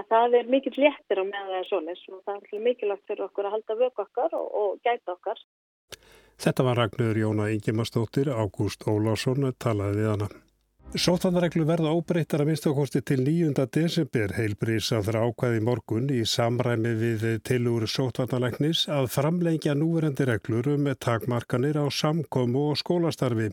að 0.00 0.08
það 0.12 0.38
er 0.40 0.50
mikill 0.54 0.76
léttir 0.76 1.20
á 1.20 1.24
meðan 1.24 1.52
það 1.52 1.60
er 1.60 1.68
solis 1.70 2.02
og 2.12 2.22
það 2.24 2.40
er 2.52 2.64
mikilvægt 2.68 3.06
fyrir 3.10 3.28
okkur 3.28 3.48
að 3.48 3.56
halda 3.56 3.78
vöku 3.82 4.04
okkar 4.06 4.38
og, 4.38 4.48
og 4.62 4.80
gæta 4.86 5.16
okkar. 5.16 5.44
Þetta 6.36 6.66
var 6.66 6.82
Ragnur 6.82 7.16
Jóna 7.16 7.46
Ingemannsdóttir, 7.54 8.28
Ágúst 8.28 8.84
Ólásson 8.84 9.48
talaði 9.56 10.02
við 10.02 10.12
hana. 10.12 10.28
Sóttandareglu 10.94 11.64
verða 11.66 11.90
óbreyttar 11.96 12.44
að 12.44 12.52
minnstakosti 12.52 13.00
til 13.02 13.24
9. 13.26 13.64
desember 13.74 14.32
heilbrís 14.36 14.92
að 14.94 15.08
þeirra 15.08 15.24
ákvæði 15.26 15.62
morgun 15.66 16.06
í 16.14 16.20
samræmi 16.30 16.92
við 17.00 17.24
tilúri 17.44 17.88
sóttandalegnis 17.90 18.84
að 18.92 19.08
framlengja 19.16 19.74
núverendi 19.74 20.28
reglur 20.28 20.70
um 20.76 20.86
takmarkanir 20.94 21.80
á 21.82 21.90
samkomu 21.90 22.68
og 22.70 22.78
skólastarfi. 22.80 23.50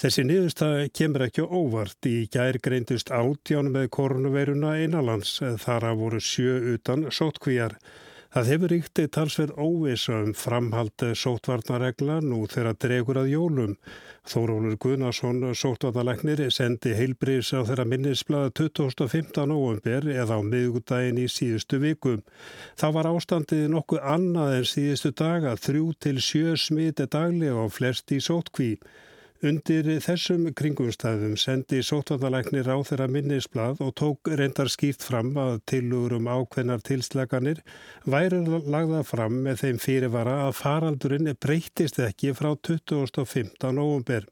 Þessi 0.00 0.22
niðurstað 0.24 0.78
kemur 0.96 1.22
ekki 1.26 1.42
óvart 1.44 2.06
í 2.08 2.22
gær 2.32 2.56
greindust 2.64 3.10
átján 3.12 3.66
með 3.74 3.90
koronaveiruna 3.92 4.70
einalans 4.80 5.34
þar 5.60 5.84
að 5.90 5.98
voru 6.00 6.20
sjö 6.24 6.54
utan 6.70 7.02
sótkvíjar. 7.12 7.74
Það 8.32 8.48
hefur 8.48 8.72
ríkti 8.72 9.04
talsverð 9.12 9.58
óvisa 9.60 10.14
um 10.22 10.30
framhald 10.32 11.04
sótvarnaregla 11.20 12.16
nú 12.24 12.38
þegar 12.48 12.78
dregur 12.80 13.20
að 13.20 13.28
jólum. 13.34 13.74
Þórólur 14.30 14.78
Guðnarsson, 14.80 15.44
sótvarnalegnir, 15.64 16.46
sendi 16.48 16.94
heilbriðs 16.96 17.52
á 17.52 17.60
þeirra 17.68 17.86
minnisblada 17.92 18.54
2015 18.56 19.52
óumber 19.52 20.08
eða 20.14 20.40
á 20.40 20.46
miðugdægin 20.46 21.20
í 21.20 21.28
síðustu 21.28 21.82
vikum. 21.84 22.24
Það 22.80 22.96
var 22.96 23.10
ástandið 23.12 23.68
nokkuð 23.76 24.08
annað 24.16 24.56
en 24.62 24.66
síðustu 24.72 25.12
daga, 25.12 25.58
þrjú 25.60 25.92
til 26.00 26.16
sjö 26.24 26.56
smiti 26.56 27.04
daglega 27.04 27.66
og 27.66 27.76
flest 27.76 28.16
í 28.16 28.22
sótkví. 28.24 28.72
Undir 29.40 29.86
þessum 30.04 30.42
kringumstæðum 30.52 31.32
sendi 31.40 31.78
sótvandalæknir 31.80 32.66
á 32.68 32.76
þeirra 32.84 33.06
minnisblad 33.08 33.78
og 33.80 33.94
tók 33.96 34.28
reyndar 34.36 34.68
skýrt 34.68 35.00
fram 35.00 35.30
að 35.40 35.62
tilugur 35.70 36.18
um 36.18 36.28
ákveðnar 36.28 36.82
tilslaganir 36.84 37.62
væri 38.04 38.42
lagða 38.44 39.00
fram 39.08 39.38
með 39.46 39.62
þeim 39.62 39.80
fyrirvara 39.80 40.34
að 40.44 40.58
faraldurinn 40.58 41.32
breytist 41.40 42.02
ekki 42.04 42.34
frá 42.36 42.50
2015. 42.68 43.72
november. 43.80 44.28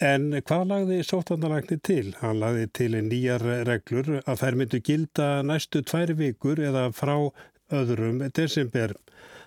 En 0.00 0.30
hvað 0.40 0.64
lagði 0.70 1.02
sótvandalæknir 1.10 1.84
til? 1.84 2.14
Hann 2.24 2.40
lagði 2.40 2.70
til 2.80 2.96
nýjar 3.04 3.44
reglur 3.68 4.14
að 4.24 4.40
þær 4.46 4.60
myndu 4.62 4.80
gilda 4.80 5.30
næstu 5.44 5.84
tvær 5.84 6.16
vikur 6.16 6.64
eða 6.72 6.88
frá 6.96 7.18
öðrum 7.68 8.24
desember. 8.32 8.96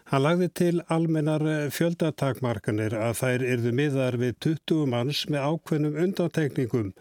Hann 0.06 0.22
lagði 0.22 0.48
til 0.54 0.82
almennar 0.94 1.42
fjöldatakmarkanir 1.74 2.94
að 2.94 3.16
þær 3.24 3.44
yrðu 3.56 3.72
miðar 3.74 4.18
við 4.22 4.36
20 4.46 4.84
manns 4.92 5.24
með 5.34 5.48
ákveðnum 5.50 5.96
undantekningum. 6.04 6.92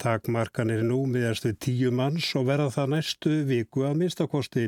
Takmarkanir 0.00 0.80
nú 0.88 1.02
miðast 1.12 1.44
við 1.44 1.58
10 1.66 1.98
manns 1.98 2.30
og 2.40 2.46
verða 2.48 2.70
það 2.72 2.88
næstu 2.94 3.34
viku 3.50 3.84
að 3.84 3.98
minnstakosti. 4.00 4.64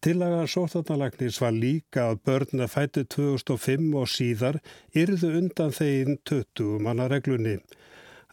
Tillaga 0.00 0.46
sóttanalagnis 0.48 1.42
var 1.44 1.52
líka 1.52 2.08
að 2.14 2.22
börn 2.30 2.64
að 2.64 2.72
fætu 2.78 3.04
2005 3.12 3.92
og 4.00 4.08
síðar 4.14 4.62
yrðu 4.96 5.36
undan 5.42 5.76
þegin 5.76 6.18
20 6.24 6.80
manna 6.88 7.12
reglunni. 7.12 7.58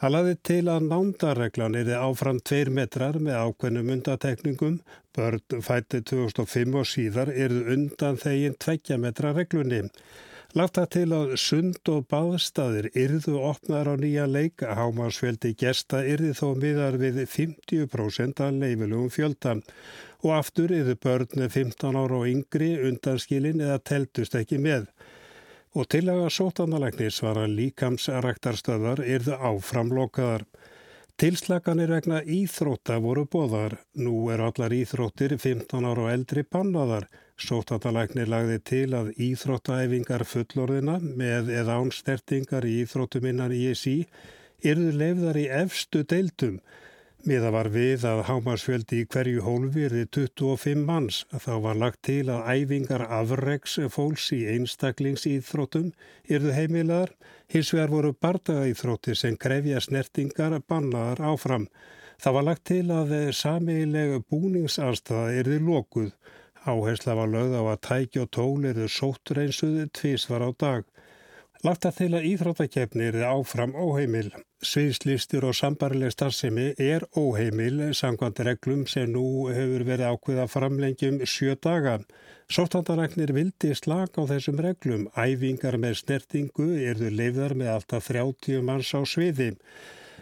Það 0.02 0.14
laði 0.16 0.38
til 0.48 0.62
að 0.74 0.86
nándarreglan 0.90 1.76
er 1.78 1.90
áfram 1.94 2.40
tveir 2.42 2.72
metrar 2.74 3.20
með 3.22 3.36
ákveðnum 3.38 3.92
undatekningum. 3.96 4.80
Börn 5.14 5.62
fætti 5.62 6.00
2005 6.10 6.78
og 6.80 6.88
síðar 6.90 7.30
eru 7.30 7.60
undan 7.76 8.18
þegin 8.18 8.56
tveggja 8.58 8.98
metra 8.98 9.36
reglunni. 9.38 9.84
Lagt 10.58 10.80
það 10.80 10.88
til 10.96 11.04
að 11.20 11.36
sund 11.44 11.92
og 11.94 12.08
baðstaðir 12.10 12.90
yrðu 12.98 13.36
opnar 13.46 13.92
á 13.94 13.96
nýja 14.02 14.26
leik. 14.26 14.66
Hámasfjöldi 14.66 15.54
gesta 15.62 16.02
yrði 16.02 16.34
þó 16.34 16.48
miðar 16.58 16.98
við 16.98 17.22
50% 17.36 18.42
af 18.42 18.58
leifilugum 18.58 19.14
fjöldan. 19.14 19.62
Og 20.26 20.34
aftur 20.40 20.74
yrðu 20.82 20.98
börn 20.98 21.46
15 21.46 21.94
ára 21.94 22.24
og 22.24 22.26
yngri 22.26 22.74
undanskilin 22.90 23.62
eða 23.62 23.78
teltust 23.86 24.34
ekki 24.42 24.58
með 24.66 24.90
og 25.72 25.88
tilaga 25.88 26.28
sótanalæknis 26.28 27.22
var 27.24 27.40
að 27.40 27.56
líkamsræktarstöðar 27.60 29.04
yrðu 29.08 29.38
áframlokaðar. 29.40 30.44
Tilslaganir 31.22 31.94
vegna 31.94 32.20
íþrótta 32.26 32.98
voru 33.00 33.24
bóðar. 33.30 33.78
Nú 33.96 34.28
er 34.34 34.42
allar 34.44 34.74
íþróttir 34.74 35.38
15 35.38 35.86
ára 35.86 36.08
og 36.08 36.12
eldri 36.12 36.44
bannaðar. 36.44 37.08
Sótanalæknir 37.40 38.28
lagði 38.32 38.60
til 38.68 38.90
að 38.98 39.14
íþróttaæfingar 39.16 40.26
fullorðina 40.28 41.00
með 41.02 41.54
eða 41.62 41.80
ánstertingar 41.80 42.68
í 42.68 42.82
íþróttuminnar 42.84 43.56
í 43.56 43.64
ESI 43.72 43.98
yrðu 44.68 44.92
lefðar 44.98 45.40
í 45.40 45.48
efstu 45.62 46.04
deildum 46.04 46.60
Miða 47.22 47.52
var 47.54 47.68
við 47.70 48.02
að 48.10 48.24
hámarsfjöldi 48.26 49.04
í 49.04 49.08
hverju 49.14 49.44
hólfi 49.46 49.84
erði 49.86 50.08
25 50.18 50.80
manns. 50.88 51.20
Þá 51.30 51.52
var 51.62 51.78
lagt 51.78 52.00
til 52.08 52.24
að 52.34 52.48
æfingar 52.50 53.04
afreiks 53.06 53.76
fólks 53.94 54.32
í 54.34 54.40
einstaklingsýþrótum 54.50 55.92
erðu 56.26 56.56
heimilegar. 56.56 57.14
Hins 57.54 57.70
vegar 57.76 57.94
voru 57.94 58.16
bardaýþróttir 58.26 59.20
sem 59.22 59.38
krefja 59.38 59.84
snertingar 59.86 60.58
bannaðar 60.66 61.22
áfram. 61.36 61.68
Það 62.18 62.38
var 62.40 62.48
lagt 62.50 62.66
til 62.72 62.88
að 62.90 63.14
sameileg 63.38 64.18
búningsarstaða 64.26 65.36
erði 65.44 65.62
lokuð. 65.68 66.10
Áhersla 66.66 67.20
var 67.22 67.30
lögð 67.36 67.54
á 67.62 67.64
að 67.68 67.82
tækja 67.86 68.26
og 68.26 68.34
tól 68.34 68.66
erðu 68.66 68.90
sóttreinsuði 68.90 69.92
tvísvar 69.94 70.42
á 70.42 70.50
dag. 70.58 70.90
Lagt 71.62 71.86
að 71.86 72.16
að 72.18 72.24
íþróttakefni 72.26 73.04
er 73.12 73.20
áfram 73.30 73.76
óheimil. 73.78 74.32
Sviðslistur 74.66 75.46
og 75.46 75.54
sambarileg 75.54 76.10
starfsemi 76.16 76.72
er 76.82 77.06
óheimil 77.14 77.92
sangvand 77.94 78.42
reglum 78.48 78.88
sem 78.90 79.12
nú 79.14 79.46
hefur 79.54 79.86
verið 79.86 80.10
ákveða 80.10 80.48
framlengjum 80.50 81.20
sjö 81.22 81.54
daga. 81.62 82.00
Sóttandaræknir 82.50 83.36
vildi 83.38 83.76
slag 83.78 84.18
á 84.18 84.26
þessum 84.34 84.58
reglum. 84.66 85.06
Æfingar 85.14 85.78
með 85.78 86.00
snertingu 86.02 86.68
erðu 86.82 87.14
leifðar 87.14 87.54
með 87.54 87.74
alltaf 87.76 88.10
30 88.10 88.66
manns 88.66 88.90
á 88.98 89.06
sviði. 89.06 89.54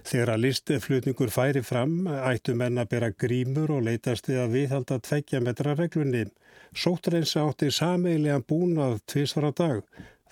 Þegar 0.04 0.36
að 0.36 0.44
listflutningur 0.44 1.32
færi 1.32 1.64
fram 1.64 2.04
ættu 2.12 2.52
menn 2.60 2.84
að 2.84 2.92
bera 2.98 3.14
grímur 3.16 3.78
og 3.78 3.88
leytast 3.88 4.28
við 4.28 4.44
að 4.44 4.56
viðhalda 4.60 5.00
tveggja 5.08 5.40
metra 5.40 5.80
reglunni. 5.80 6.28
Sóttreins 6.76 7.38
átti 7.40 7.72
sameilega 7.72 8.44
búnað 8.44 9.00
tvísvara 9.08 9.56
dag. 9.56 9.86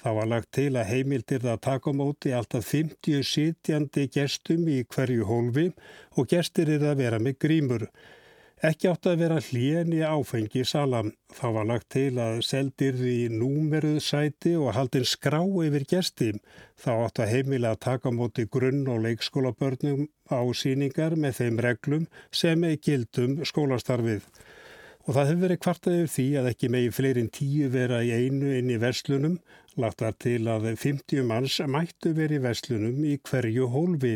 Það 0.07 0.15
var 0.15 0.27
lagt 0.31 0.47
til 0.55 0.69
að 0.79 0.85
heimildir 0.87 1.41
það 1.43 1.57
taka 1.65 1.91
móti 1.91 2.29
alltaf 2.31 2.69
50 2.71 3.25
sitjandi 3.27 4.05
gestum 4.07 4.61
í 4.71 4.77
hverju 4.87 5.25
hólfi 5.27 5.65
og 6.15 6.29
gestir 6.31 6.69
er 6.71 6.85
að 6.87 7.01
vera 7.01 7.17
með 7.19 7.35
grímur. 7.43 7.83
Ekki 8.69 8.87
átt 8.87 9.09
að 9.11 9.25
vera 9.25 9.41
hlén 9.49 9.91
í 9.91 9.99
áfengi 10.07 10.63
salam. 10.63 11.09
Það 11.35 11.57
var 11.57 11.67
lagt 11.73 11.89
til 11.97 12.21
að 12.23 12.39
seldir 12.47 12.95
því 13.01 13.17
númeruð 13.35 13.99
sæti 14.05 14.53
og 14.55 14.71
haldin 14.77 15.09
skrá 15.11 15.41
yfir 15.43 15.87
gestim. 15.91 16.39
Þá 16.79 16.91
átt 16.93 17.23
að 17.25 17.33
heimila 17.33 17.75
að 17.75 17.83
taka 17.89 18.15
móti 18.15 18.47
grunn 18.47 18.87
og 18.87 19.03
leikskólabörnum 19.09 20.07
á 20.31 20.39
síningar 20.55 21.19
með 21.19 21.41
þeim 21.41 21.61
reglum 21.67 22.07
sem 22.31 22.63
er 22.63 22.79
gildum 22.79 23.41
skólastarfið. 23.43 24.23
Og 25.07 25.15
það 25.15 25.29
hefur 25.29 25.43
verið 25.43 25.63
kvartað 25.63 26.01
yfir 26.01 26.15
því 26.15 26.27
að 26.39 26.51
ekki 26.55 26.67
megi 26.71 26.95
fleirinn 26.95 27.29
tíu 27.31 27.67
vera 27.75 27.99
í 28.03 28.15
einu 28.15 28.55
inn 28.55 28.71
í 28.71 28.79
verslunum 28.79 29.37
Lagt 29.77 30.01
var 30.01 30.15
til 30.17 30.47
að 30.49 30.71
50 30.73 31.25
manns 31.29 31.59
mættu 31.69 32.15
verið 32.17 32.39
í 32.39 32.43
verslunum 32.47 33.03
í 33.05 33.17
hverju 33.29 33.67
hólfi. 33.69 34.15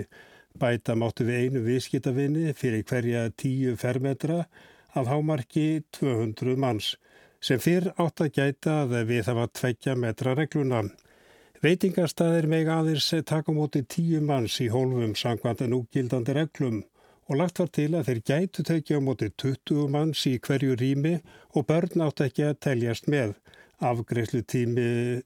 Bæta 0.58 0.96
máttu 0.98 1.28
við 1.28 1.46
einu 1.46 1.62
viðskiptavinni 1.68 2.56
fyrir 2.58 2.82
hverja 2.90 3.28
10 3.30 3.78
fermetra 3.78 4.40
af 4.98 5.08
hámarki 5.08 5.84
200 6.00 6.58
manns 6.58 6.96
sem 7.42 7.62
fyrr 7.62 7.92
átt 8.02 8.22
að 8.26 8.34
gæta 8.38 8.82
að 8.84 8.98
við 9.10 9.24
það 9.28 9.40
var 9.40 9.54
tveggja 9.60 9.96
metra 9.98 10.34
regluna. 10.38 10.82
Veitingarstaðir 11.62 12.50
meg 12.50 12.70
aðeins 12.70 13.12
taka 13.30 13.54
móti 13.54 13.84
10 13.86 14.26
manns 14.26 14.58
í 14.66 14.70
hólfum 14.74 15.14
sangvand 15.18 15.62
en 15.62 15.78
úgildandi 15.78 16.38
reglum 16.38 16.82
og 17.30 17.38
lagt 17.38 17.62
var 17.62 17.70
til 17.70 17.92
að 17.96 18.10
þeir 18.10 18.22
gætu 18.32 18.66
tekja 18.66 18.98
á 18.98 19.06
móti 19.06 19.30
20 19.30 19.90
manns 19.94 20.26
í 20.26 20.40
hverju 20.42 20.74
rými 20.82 21.20
og 21.54 21.70
börn 21.70 22.02
átt 22.08 22.26
ekki 22.26 22.50
að 22.50 22.60
teljast 22.66 23.06
með. 23.08 23.38
Afgreifslu 23.82 24.44
tími 24.46 24.84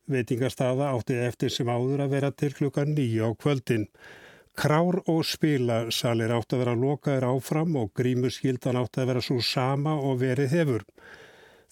veitingarstaða 0.07 0.93
átti 0.95 1.17
eftir 1.19 1.51
sem 1.51 1.67
áður 1.67 2.05
að 2.05 2.13
vera 2.15 2.31
til 2.31 2.53
klukkan 2.55 2.93
nýja 2.95 3.27
á 3.27 3.31
kvöldin. 3.35 3.89
Krár 4.55 5.01
og 5.11 5.25
spilasalir 5.27 6.31
átti 6.31 6.55
að 6.55 6.61
vera 6.63 6.75
lokaður 6.79 7.27
áfram 7.33 7.75
og 7.81 7.91
grímuskildan 7.99 8.79
átti 8.79 9.03
að 9.03 9.11
vera 9.11 9.23
svo 9.27 9.41
sama 9.43 9.97
og 9.99 10.21
verið 10.23 10.55
hefur. 10.55 10.85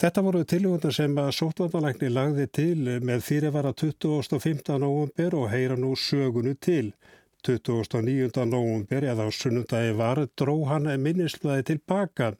Þetta 0.04 0.24
voru 0.26 0.44
tilhjóðan 0.44 0.96
sem 0.98 1.16
að 1.22 1.32
sótvandalækni 1.38 2.10
lagði 2.12 2.50
til 2.52 3.00
með 3.08 3.24
fyrirvara 3.24 3.72
2015. 3.72 4.76
november 4.84 5.38
og 5.40 5.52
heyra 5.54 5.80
nú 5.80 5.94
sögunu 5.96 6.58
til. 6.60 6.92
29. 7.44 8.46
november 8.48 9.04
eða 9.04 9.28
á 9.28 9.30
sunnundagi 9.36 9.96
var 10.00 10.22
dró 10.40 10.56
hann 10.70 10.88
minnisluði 11.04 11.66
tilbaka. 11.74 12.34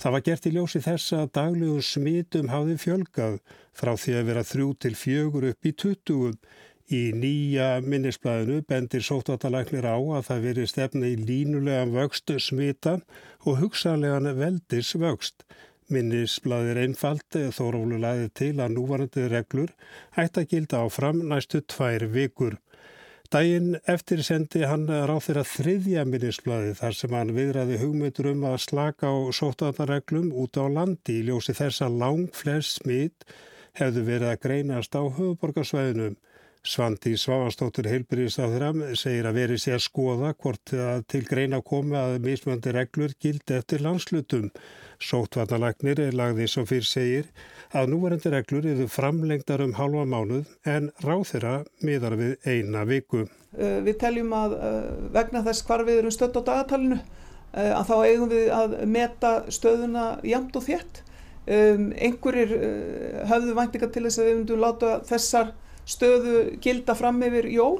Það 0.00 0.14
var 0.14 0.24
gert 0.28 0.46
í 0.48 0.52
ljósi 0.54 0.80
þess 0.84 1.12
að 1.16 1.32
daglegum 1.38 1.84
smitum 1.84 2.48
hafði 2.52 2.78
fjölgað 2.80 3.36
frá 3.76 3.92
því 3.96 4.16
að 4.16 4.30
vera 4.30 4.46
þrjú 4.50 4.70
til 4.80 4.94
fjögur 4.96 5.48
upp 5.50 5.68
í 5.68 5.74
20. 5.84 6.40
Í 6.86 7.02
nýja 7.18 7.68
minnisblæðinu 7.82 8.62
bendir 8.70 9.02
sóttatalæknir 9.02 9.88
á 9.90 9.98
að 9.98 10.26
það 10.28 10.44
veri 10.44 10.66
stefna 10.70 11.08
í 11.10 11.16
línulegan 11.18 11.94
vöxt 11.96 12.30
smita 12.40 13.00
og 13.42 13.58
hugsaðlegan 13.62 14.30
veldis 14.38 14.92
vöxt. 14.94 15.42
Minnisblæðir 15.90 16.80
einfalt 16.82 17.36
þórólu 17.54 17.98
laði 18.02 18.30
til 18.38 18.54
að 18.58 18.72
núvarandi 18.74 19.26
reglur 19.30 19.74
ætti 20.18 20.42
að 20.42 20.48
gilda 20.52 20.84
áfram 20.86 21.20
næstu 21.30 21.60
tvær 21.62 22.06
vikur. 22.14 22.56
Dægin 23.36 23.74
eftir 23.92 24.22
sendi 24.24 24.62
hann 24.64 24.86
ráð 24.88 25.26
þeirra 25.26 25.42
þriðja 25.44 26.02
minnisbladi 26.08 26.70
þar 26.78 26.94
sem 26.96 27.12
hann 27.12 27.32
viðræði 27.36 27.80
hugmyndur 27.82 28.30
um 28.30 28.46
að 28.48 28.54
slaka 28.64 29.10
á 29.12 29.16
sóttanarreglum 29.36 30.30
út 30.40 30.56
á 30.56 30.64
landi 30.72 31.18
í 31.18 31.24
ljósi 31.26 31.52
þess 31.58 31.84
að 31.84 31.98
lang 32.00 32.30
flest 32.32 32.78
smitt 32.78 33.26
hefðu 33.76 34.06
verið 34.06 34.30
að 34.30 34.40
greinast 34.46 34.96
á 34.96 35.04
höfuborgarsvæðinum. 35.18 36.16
Svandi 36.66 37.12
á 38.42 38.46
þeirra 38.50 38.72
segir 38.98 39.26
að 39.28 39.38
verið 39.38 39.60
sé 39.62 39.74
að 39.76 39.84
skoða 39.84 40.32
hvort 40.34 40.72
að 40.74 41.04
til 41.12 41.22
greina 41.28 41.60
komi 41.62 41.94
að 41.98 42.18
mismöndi 42.24 42.72
reglur 42.74 43.14
gildi 43.22 43.54
eftir 43.54 43.84
landslutum. 43.84 44.48
Sótvarnalagnir 44.98 46.00
er 46.00 46.16
lagði 46.16 46.48
sem 46.50 46.66
fyrr 46.66 46.86
segir 46.88 47.28
að 47.76 47.90
núverandi 47.92 48.32
reglur 48.32 48.66
eru 48.66 48.86
framlengdar 48.90 49.62
um 49.62 49.74
halva 49.76 50.06
mánuð 50.08 50.48
en 50.66 50.88
ráð 51.04 51.24
þeirra 51.30 51.56
miðar 51.86 52.16
við 52.18 52.48
eina 52.48 52.82
viku. 52.88 53.26
Uh, 53.56 53.82
við 53.86 54.00
teljum 54.02 54.32
að 54.36 54.56
uh, 54.56 54.88
vegna 55.14 55.44
þess 55.46 55.66
hvar 55.68 55.84
við 55.86 56.00
erum 56.00 56.14
stödd 56.14 56.40
á 56.40 56.42
dagatalinu 56.48 56.98
uh, 56.98 57.72
að 57.76 57.84
þá 57.90 57.96
eigum 58.08 58.32
við 58.32 58.50
að 58.56 58.74
meta 58.96 59.36
stöðuna 59.52 60.08
jamt 60.26 60.58
og 60.58 60.66
þétt. 60.66 61.02
Um, 61.46 61.92
einhverjir 61.94 62.56
höfðu 63.30 63.52
væntinga 63.54 63.88
til 63.94 64.02
þess 64.08 64.18
að 64.18 64.26
við 64.26 64.36
myndum 64.40 64.64
láta 64.64 64.96
þessar 65.06 65.54
stöðu 65.86 66.58
gilda 66.62 66.96
fram 66.98 67.22
yfir 67.22 67.48
jól. 67.52 67.78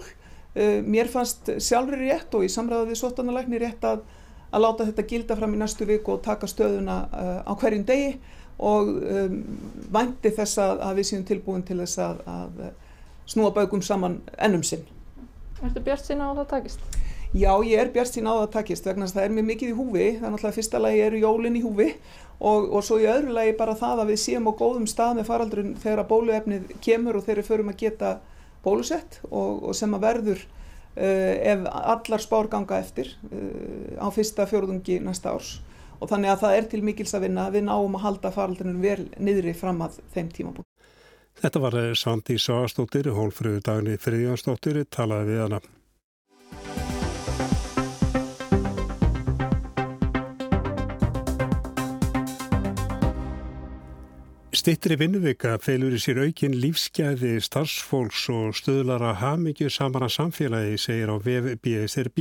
Uh, 0.57 0.81
mér 0.87 1.11
fannst 1.13 1.51
sjálfur 1.59 2.01
rétt 2.01 2.35
og 2.35 2.47
í 2.47 2.53
samræðu 2.53 2.91
við 2.91 3.01
sótanalækni 3.03 3.61
rétt 3.61 3.85
að, 3.85 4.07
að 4.51 4.65
láta 4.65 4.89
þetta 4.89 5.07
gilda 5.11 5.37
fram 5.37 5.55
í 5.55 5.61
næstu 5.61 5.89
viku 5.89 6.17
og 6.17 6.25
taka 6.25 6.49
stöðuna 6.51 6.99
uh, 7.11 7.39
á 7.45 7.53
hverjum 7.61 7.85
degi 7.89 8.17
og 8.57 8.89
um, 8.89 9.41
vænti 9.93 10.33
þess 10.33 10.61
að, 10.63 10.79
að 10.87 11.01
við 11.01 11.09
séum 11.11 11.25
tilbúin 11.29 11.65
til 11.67 11.77
þess 11.83 11.99
að, 12.01 12.23
að 12.25 12.63
snúa 13.29 13.51
baugum 13.53 13.83
saman 13.85 14.21
ennum 14.39 14.65
sinn. 14.65 14.87
Ertu 15.61 15.83
bjart 15.85 16.07
sína 16.07 16.31
á 16.31 16.37
það 16.39 16.49
takist? 16.55 16.97
Já, 17.37 17.51
ég 17.67 17.81
er 17.83 17.91
bjart 17.93 18.15
sína 18.15 18.33
á 18.33 18.37
það 18.45 18.53
takist 18.55 18.87
vegna 18.87 19.05
þess 19.05 19.17
að 19.17 19.21
það 19.21 19.27
er 19.27 19.35
mér 19.37 19.47
mikið 19.51 19.73
í 19.73 19.77
húfi. 19.77 20.07
Það 20.07 20.27
er 20.27 20.33
náttúrulega 20.33 20.57
fyrsta 20.57 20.81
lagi 20.81 21.03
eru 21.05 21.21
jólinn 21.21 21.59
í 21.59 21.63
húfi 21.65 21.89
og, 22.39 22.69
og 22.71 22.85
svo 22.85 22.99
í 23.01 23.09
öðru 23.09 23.35
lagi 23.37 23.55
bara 23.59 23.77
það 23.79 24.03
að 24.03 24.11
við 24.13 24.21
séum 24.23 24.51
á 24.51 24.53
góðum 24.59 24.89
stað 24.91 25.21
með 25.21 25.29
faraldrun 25.31 25.75
þegar 25.83 26.03
að 26.03 26.11
bóluefnið 26.11 26.75
kemur 26.85 27.19
og 27.19 27.25
þegar 27.27 27.41
við 27.43 27.51
förum 27.51 27.73
að 27.73 27.81
geta 27.85 28.13
bólusett 28.67 29.21
og, 29.31 29.65
og 29.71 29.77
sem 29.79 29.95
að 29.97 30.05
verður 30.05 30.43
uh, 30.43 31.35
ef 31.53 31.65
allar 31.73 32.25
spár 32.25 32.51
ganga 32.53 32.81
eftir 32.83 33.15
uh, 33.31 34.03
á 34.03 34.09
fyrsta 34.13 34.49
fjóruðungi 34.51 35.01
næsta 35.05 35.33
árs 35.37 35.57
og 35.97 36.11
þannig 36.11 36.35
að 36.35 36.43
það 36.45 36.57
er 36.59 36.71
til 36.73 36.83
mikils 36.85 37.15
að 37.17 37.29
vinna 37.29 37.47
við 37.55 37.69
náum 37.71 37.97
að 37.97 38.05
halda 38.05 38.33
faraldrunum 38.35 38.83
vel 38.85 39.07
niðri 39.17 39.55
fram 39.57 39.81
að 39.87 40.01
þeim 40.13 40.33
tímabúin. 40.35 40.67
Þetta 41.37 41.61
var 41.61 41.75
Sandi 41.97 42.37
Sáastóttir, 42.41 43.11
hólfröðu 43.13 43.61
dagni 43.65 43.97
Friðjónsdóttir, 44.01 44.83
talaði 44.93 45.35
við 45.35 45.43
hana. 45.45 45.61
Stittri 54.67 54.97
vinnuvika 54.99 55.53
felur 55.63 55.95
í 55.95 55.99
sér 56.03 56.19
aukin 56.25 56.57
lífsgæði 56.59 57.37
starfsfólks 57.39 58.25
og 58.35 58.57
stöðlara 58.59 59.13
hamingju 59.21 59.69
samara 59.71 60.09
samfélagi, 60.11 60.73
segir 60.83 61.13
á 61.15 61.23
VBSRB. 61.23 62.19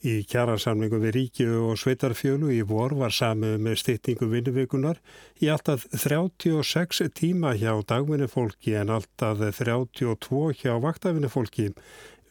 Í 0.00 0.14
kjæransamlingu 0.24 1.02
við 1.02 1.12
ríkju 1.18 1.58
og 1.66 1.76
sveitarfjölu 1.82 2.48
í 2.56 2.62
vor 2.64 2.94
var 2.96 3.12
samið 3.12 3.58
með 3.60 3.76
stittingu 3.82 4.30
vinnuvikunar 4.32 5.02
í 5.44 5.52
alltaf 5.52 5.84
36 5.92 7.12
tíma 7.12 7.52
hjá 7.60 7.74
dagvinnufólki 7.92 8.72
en 8.80 8.96
alltaf 8.96 9.44
32 9.60 10.56
hjá 10.62 10.78
vaktavinnufólki. 10.80 11.74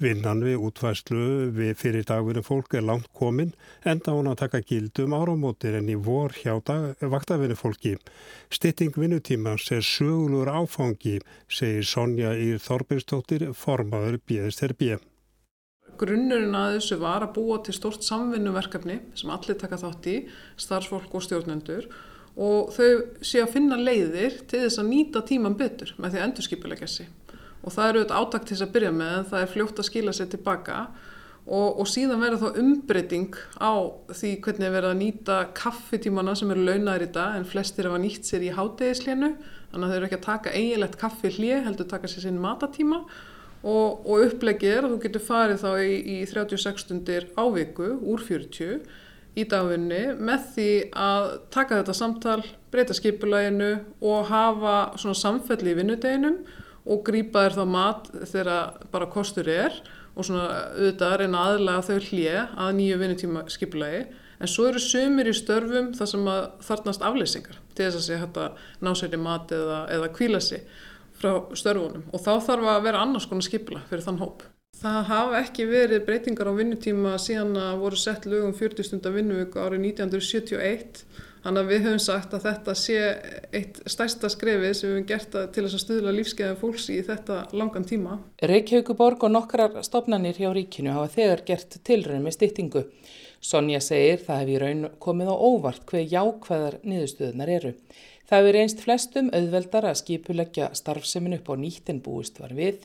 Vinnan 0.03 0.41
við 0.43 0.59
útvæslu 0.59 1.25
við 1.55 1.69
fyrir 1.79 2.03
dagvinni 2.03 2.41
fólk 2.43 2.73
er 2.75 2.83
langt 2.83 3.07
komin 3.15 3.53
enda 3.87 4.11
hún 4.11 4.27
að 4.27 4.41
taka 4.41 4.59
gildum 4.67 5.15
áramótir 5.15 5.77
en 5.79 5.87
í 5.87 5.95
vor 5.95 6.35
hjá 6.35 6.57
vaktavinni 6.99 7.55
fólki. 7.55 7.93
Stitting 8.51 8.91
vinnutímans 8.99 9.69
er 9.71 9.85
sögulur 9.87 10.51
áfangi, 10.51 11.21
segir 11.47 11.87
Sonja 11.87 12.35
Ír 12.35 12.59
Þorbinstóttir, 12.59 13.53
formaður 13.55 14.19
BSRB. 14.27 14.97
Grunnurinn 15.95 16.59
að 16.59 16.75
þessu 16.75 16.99
var 16.99 17.23
að 17.23 17.37
búa 17.37 17.61
til 17.63 17.77
stort 17.77 18.03
samvinnuverkefni 18.03 18.99
sem 19.15 19.31
allir 19.31 19.55
taka 19.55 19.79
þátt 19.79 20.09
í, 20.11 20.17
starfsfólk 20.59 21.15
og 21.15 21.23
stjórnendur 21.23 21.87
og 22.35 22.73
þau 22.75 23.23
sé 23.23 23.39
að 23.39 23.53
finna 23.55 23.79
leiðir 23.79 24.41
til 24.43 24.65
þess 24.65 24.81
að 24.81 24.91
nýta 24.91 25.23
tíman 25.23 25.55
betur 25.55 25.95
með 25.95 26.17
því 26.17 26.19
að 26.19 26.27
endurskipilegja 26.27 26.91
sig 26.91 27.13
og 27.65 27.73
það 27.73 27.89
eru 27.89 28.01
auðvitað 28.01 28.21
átakt 28.21 28.47
til 28.47 28.55
þess 28.55 28.67
að 28.67 28.73
byrja 28.77 28.95
með 28.95 29.17
en 29.17 29.29
það 29.31 29.43
er 29.43 29.53
fljótt 29.55 29.81
að 29.81 29.89
skila 29.89 30.15
sér 30.15 30.31
tilbaka 30.31 30.79
og, 31.45 31.79
og 31.81 31.89
síðan 31.89 32.23
verður 32.23 32.41
þá 32.41 32.59
umbreyting 32.61 33.37
á 33.61 33.73
því 34.13 34.31
hvernig 34.45 34.73
verður 34.73 34.93
að 34.93 35.01
nýta 35.01 35.37
kaffitímana 35.57 36.35
sem 36.37 36.51
eru 36.53 36.65
launaður 36.65 37.05
í 37.05 37.11
dag 37.17 37.37
en 37.37 37.47
flestir 37.49 37.89
hafa 37.89 38.01
nýtt 38.01 38.29
sér 38.29 38.45
í 38.45 38.53
hátegislénu 38.55 39.31
þannig 39.71 39.87
að 39.87 39.93
þau 39.93 39.97
eru 39.99 40.09
ekki 40.09 40.19
að 40.19 40.27
taka 40.27 40.53
eiginlegt 40.55 40.99
kaffi 41.01 41.31
hlið 41.35 41.63
heldur 41.67 41.89
taka 41.91 42.09
sér 42.09 42.25
sinn 42.25 42.41
matatíma. 42.41 43.01
Og, 43.65 44.03
og 44.05 44.27
upplegið 44.27 44.75
er 44.75 44.85
að 44.85 44.91
þú 44.93 44.97
getur 45.01 45.23
farið 45.25 45.63
þá 45.63 45.69
í, 45.81 45.93
í 46.05 46.17
36 46.29 46.83
stundir 46.83 47.25
á 47.33 47.43
viku 47.49 47.95
úr 47.97 48.21
40 48.21 48.83
í 49.35 49.45
dagvinni 49.49 50.03
með 50.21 50.43
því 50.53 50.67
að 51.01 51.25
taka 51.51 51.79
þetta 51.79 51.95
samtal, 51.97 52.43
breyta 52.71 52.93
skipulaginu 52.95 53.71
og 54.05 54.29
hafa 54.29 54.75
svona 55.01 55.17
samfelli 55.17 55.73
í 55.73 55.79
vinnudeginum 55.79 56.37
og 56.85 57.03
grýpa 57.07 57.45
þér 57.45 57.57
þá 57.59 57.65
mat 57.75 58.09
þegar 58.21 58.81
bara 58.93 59.11
kostur 59.11 59.49
er 59.49 59.79
og 60.15 60.27
svona 60.27 60.45
auðvitað 60.75 61.17
reyna 61.21 61.45
aðlaga 61.49 61.87
þau 61.89 62.09
hlje 62.09 62.45
að 62.45 62.75
nýju 62.79 62.99
vinnutíma 63.01 63.45
skipulagi 63.51 64.05
en 64.39 64.51
svo 64.51 64.67
eru 64.69 64.81
sömur 64.83 65.29
í 65.29 65.35
störfum 65.35 65.93
þar 65.97 66.11
sem 66.11 66.27
að 66.31 66.41
þarnast 66.67 67.05
afleysingar 67.07 67.61
til 67.75 67.87
þess 67.87 67.99
að 68.01 68.05
sé 68.07 68.19
hægt 68.21 68.41
að 68.41 68.65
ná 68.83 68.91
sér 68.97 69.15
í 69.15 69.21
mat 69.21 69.53
eða, 69.55 69.79
eða 69.95 70.11
kvíla 70.15 70.41
sér 70.43 70.65
frá 71.15 71.31
störfunum. 71.55 72.03
Og 72.11 72.21
þá 72.21 72.33
þarf 72.43 72.69
að 72.73 72.83
vera 72.89 73.01
annars 73.05 73.27
konar 73.29 73.47
skipula 73.47 73.83
fyrir 73.89 74.03
þann 74.05 74.21
hóp. 74.23 74.43
Það 74.75 74.97
hafa 75.07 75.39
ekki 75.39 75.65
verið 75.69 76.03
breytingar 76.07 76.49
á 76.51 76.53
vinnutíma 76.57 77.13
síðan 77.21 77.55
að 77.61 77.77
voru 77.85 77.99
sett 77.99 78.25
lögum 78.27 78.51
40 78.57 78.89
stundar 78.89 79.15
vinnuvíku 79.15 79.61
árið 79.63 79.85
1971 79.93 81.05
Þannig 81.45 81.61
að 81.61 81.67
við 81.69 81.83
höfum 81.85 81.99
sagt 82.01 82.31
að 82.33 82.45
þetta 82.47 82.73
sé 82.81 82.95
eitt 83.53 83.75
stærsta 83.85 84.31
skrefið 84.33 84.71
sem 84.73 84.89
við 84.89 84.95
hefum 84.95 85.09
gert 85.11 85.35
til 85.53 85.65
þess 85.65 85.75
að 85.77 85.83
stuðla 85.83 86.13
lífskeiða 86.15 86.55
fólks 86.57 86.87
í 86.89 86.95
þetta 87.05 87.35
langan 87.53 87.85
tíma. 87.85 88.15
Reykjavíkuborg 88.49 89.27
og 89.27 89.33
nokkrar 89.35 89.77
stopnarnir 89.85 90.39
hjá 90.41 90.49
ríkinu 90.57 90.95
hafa 90.95 91.11
þegar 91.19 91.43
gert 91.45 91.77
tilröðum 91.85 92.25
með 92.25 92.37
stýttingu. 92.39 92.83
Sonja 93.45 93.83
segir 93.85 94.25
það 94.25 94.41
hefur 94.41 94.55
í 94.55 94.57
raun 94.63 94.89
komið 95.05 95.29
á 95.29 95.35
óvart 95.37 95.85
hver 95.91 96.09
jákvæðar 96.15 96.79
niðurstöðunar 96.81 97.53
eru. 97.59 97.75
Það 98.25 98.41
hefur 98.41 98.59
einst 98.63 98.81
flestum 98.81 99.29
auðveldar 99.29 99.85
að 99.91 100.01
skipuleggja 100.01 100.73
starfsemin 100.73 101.37
upp 101.37 101.53
á 101.53 101.61
nýttin 101.61 102.01
búist 102.01 102.41
var 102.41 102.57
við. 102.57 102.81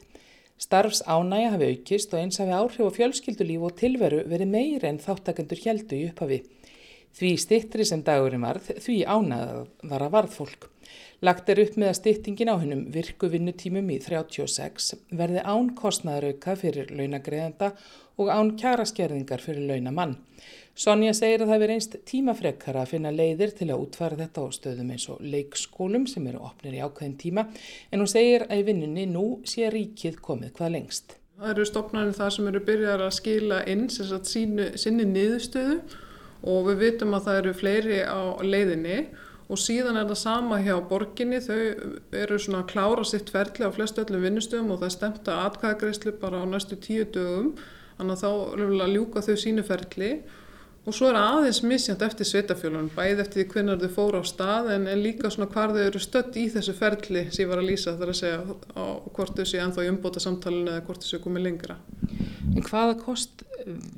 Starfs 0.61 1.01
ánægja 1.09 1.55
hafi 1.55 1.73
aukist 1.73 2.13
og 2.13 2.21
eins 2.21 2.37
hafi 2.45 2.53
áhrif 2.53 2.85
á 2.85 2.93
fjölskyldulíf 2.93 3.65
og 3.65 3.79
tilveru 3.81 4.21
verið 4.29 4.53
meira 4.53 4.93
en 4.93 5.01
þáttakendur 5.01 5.65
heldu 5.65 5.97
í 5.97 6.11
upphafi. 6.11 6.43
Því 7.17 7.31
stittri 7.43 7.87
sem 7.87 8.03
dagurinn 8.07 8.45
varð, 8.45 8.71
því 8.81 9.01
ánað 9.05 9.65
var 9.91 10.05
að 10.07 10.15
varð 10.15 10.37
fólk. 10.37 10.69
Lagt 11.21 11.51
er 11.53 11.61
upp 11.61 11.75
með 11.77 11.91
að 11.91 11.99
stittingin 11.99 12.49
á 12.49 12.57
hennum 12.63 12.87
virku 12.95 13.29
vinnutímum 13.29 13.91
í 13.93 13.99
36 14.01 14.95
verði 15.19 15.43
án 15.45 15.75
kostnæðarauka 15.77 16.55
fyrir 16.57 16.89
launagreðanda 16.97 17.75
og 18.21 18.31
án 18.33 18.55
kjaraskerðingar 18.57 19.45
fyrir 19.45 19.69
launamann. 19.69 20.17
Sonja 20.81 21.13
segir 21.17 21.45
að 21.45 21.53
það 21.53 21.63
verið 21.65 21.77
einst 21.77 21.97
tímafrekkara 22.09 22.85
að 22.87 22.93
finna 22.95 23.13
leiðir 23.13 23.53
til 23.59 23.69
að 23.69 23.85
útfara 23.85 24.17
þetta 24.23 24.45
á 24.45 24.49
stöðum 24.57 24.93
eins 24.95 25.09
og 25.13 25.21
leikskólum 25.21 26.07
sem 26.09 26.29
eru 26.31 26.41
opnir 26.47 26.79
í 26.79 26.81
ákveðin 26.81 27.19
tíma 27.21 27.49
en 27.91 28.01
hún 28.01 28.09
segir 28.09 28.47
að 28.49 28.63
í 28.63 28.69
vinnunni 28.71 29.09
nú 29.11 29.25
sé 29.45 29.69
ríkið 29.69 30.23
komið 30.25 30.55
hvað 30.57 30.77
lengst. 30.79 31.19
Það 31.41 31.53
eru 31.53 31.67
stopnarnir 31.69 32.17
það 32.17 32.33
sem 32.37 32.49
eru 32.49 32.63
byrjar 32.65 33.05
að 33.05 33.17
skila 33.19 33.61
inn 33.69 33.89
sinni 33.93 35.05
niðurstöðu 35.09 35.83
og 36.43 36.71
við 36.71 36.81
vitum 36.85 37.17
að 37.17 37.27
það 37.27 37.41
eru 37.43 37.57
fleiri 37.59 37.99
á 38.05 38.21
leiðinni. 38.45 39.01
Og 39.51 39.59
síðan 39.59 39.99
er 39.99 40.07
það 40.07 40.19
sama 40.21 40.61
hjá 40.63 40.77
borginni, 40.87 41.41
þau 41.43 41.57
eru 42.15 42.37
svona 42.39 42.61
að 42.63 42.69
klára 42.71 43.05
sitt 43.09 43.33
ferli 43.35 43.67
á 43.67 43.75
flestu 43.75 44.05
öllum 44.05 44.23
vinnustöðum 44.23 44.71
og 44.77 44.85
það 44.85 44.93
stemt 44.95 45.31
að 45.31 45.41
atkvæðagreyslu 45.49 46.13
bara 46.21 46.43
á 46.43 46.47
næstu 46.47 46.79
tíu 46.79 47.09
dögum, 47.11 47.57
þannig 47.99 48.15
að 48.15 48.23
þá 48.23 48.31
er 48.31 48.85
að 48.85 48.95
ljúka 48.95 49.25
þau 49.27 49.35
sínu 49.43 49.65
ferli. 49.67 50.13
Og 50.89 50.95
svo 50.97 51.11
er 51.11 51.19
aðeins 51.21 51.59
misjant 51.67 52.01
eftir 52.07 52.25
sveitafjölunum, 52.25 52.89
bæði 52.95 53.21
eftir 53.21 53.43
því 53.43 53.45
hvernig 53.53 53.83
þau 53.83 53.91
fóru 53.99 54.23
á 54.23 54.25
stað 54.25 54.71
en, 54.77 54.87
en 54.89 55.03
líka 55.05 55.29
svona 55.29 55.51
hvar 55.53 55.75
þau 55.75 55.83
eru 55.83 56.01
stött 56.01 56.39
í 56.41 56.47
þessu 56.55 56.73
ferli 56.79 57.27
sem 57.29 57.43
ég 57.43 57.51
var 57.51 57.61
að 57.61 57.69
lýsa 57.69 57.99
þar 58.01 58.13
að 58.15 58.19
segja 58.23 58.39
á 58.81 58.85
hvort 59.13 59.37
þau 59.37 59.51
séu 59.51 59.61
ennþá 59.61 59.85
í 59.85 59.91
umbóta 59.93 60.23
samtalinu 60.25 60.73
eða 60.73 60.87
hvort 60.87 61.05
þau 61.05 61.11
séu 61.11 61.21
komið 61.27 61.45
lengra. 61.51 61.77
En 62.55 62.65
hvaða 62.65 62.97
kost 63.03 63.45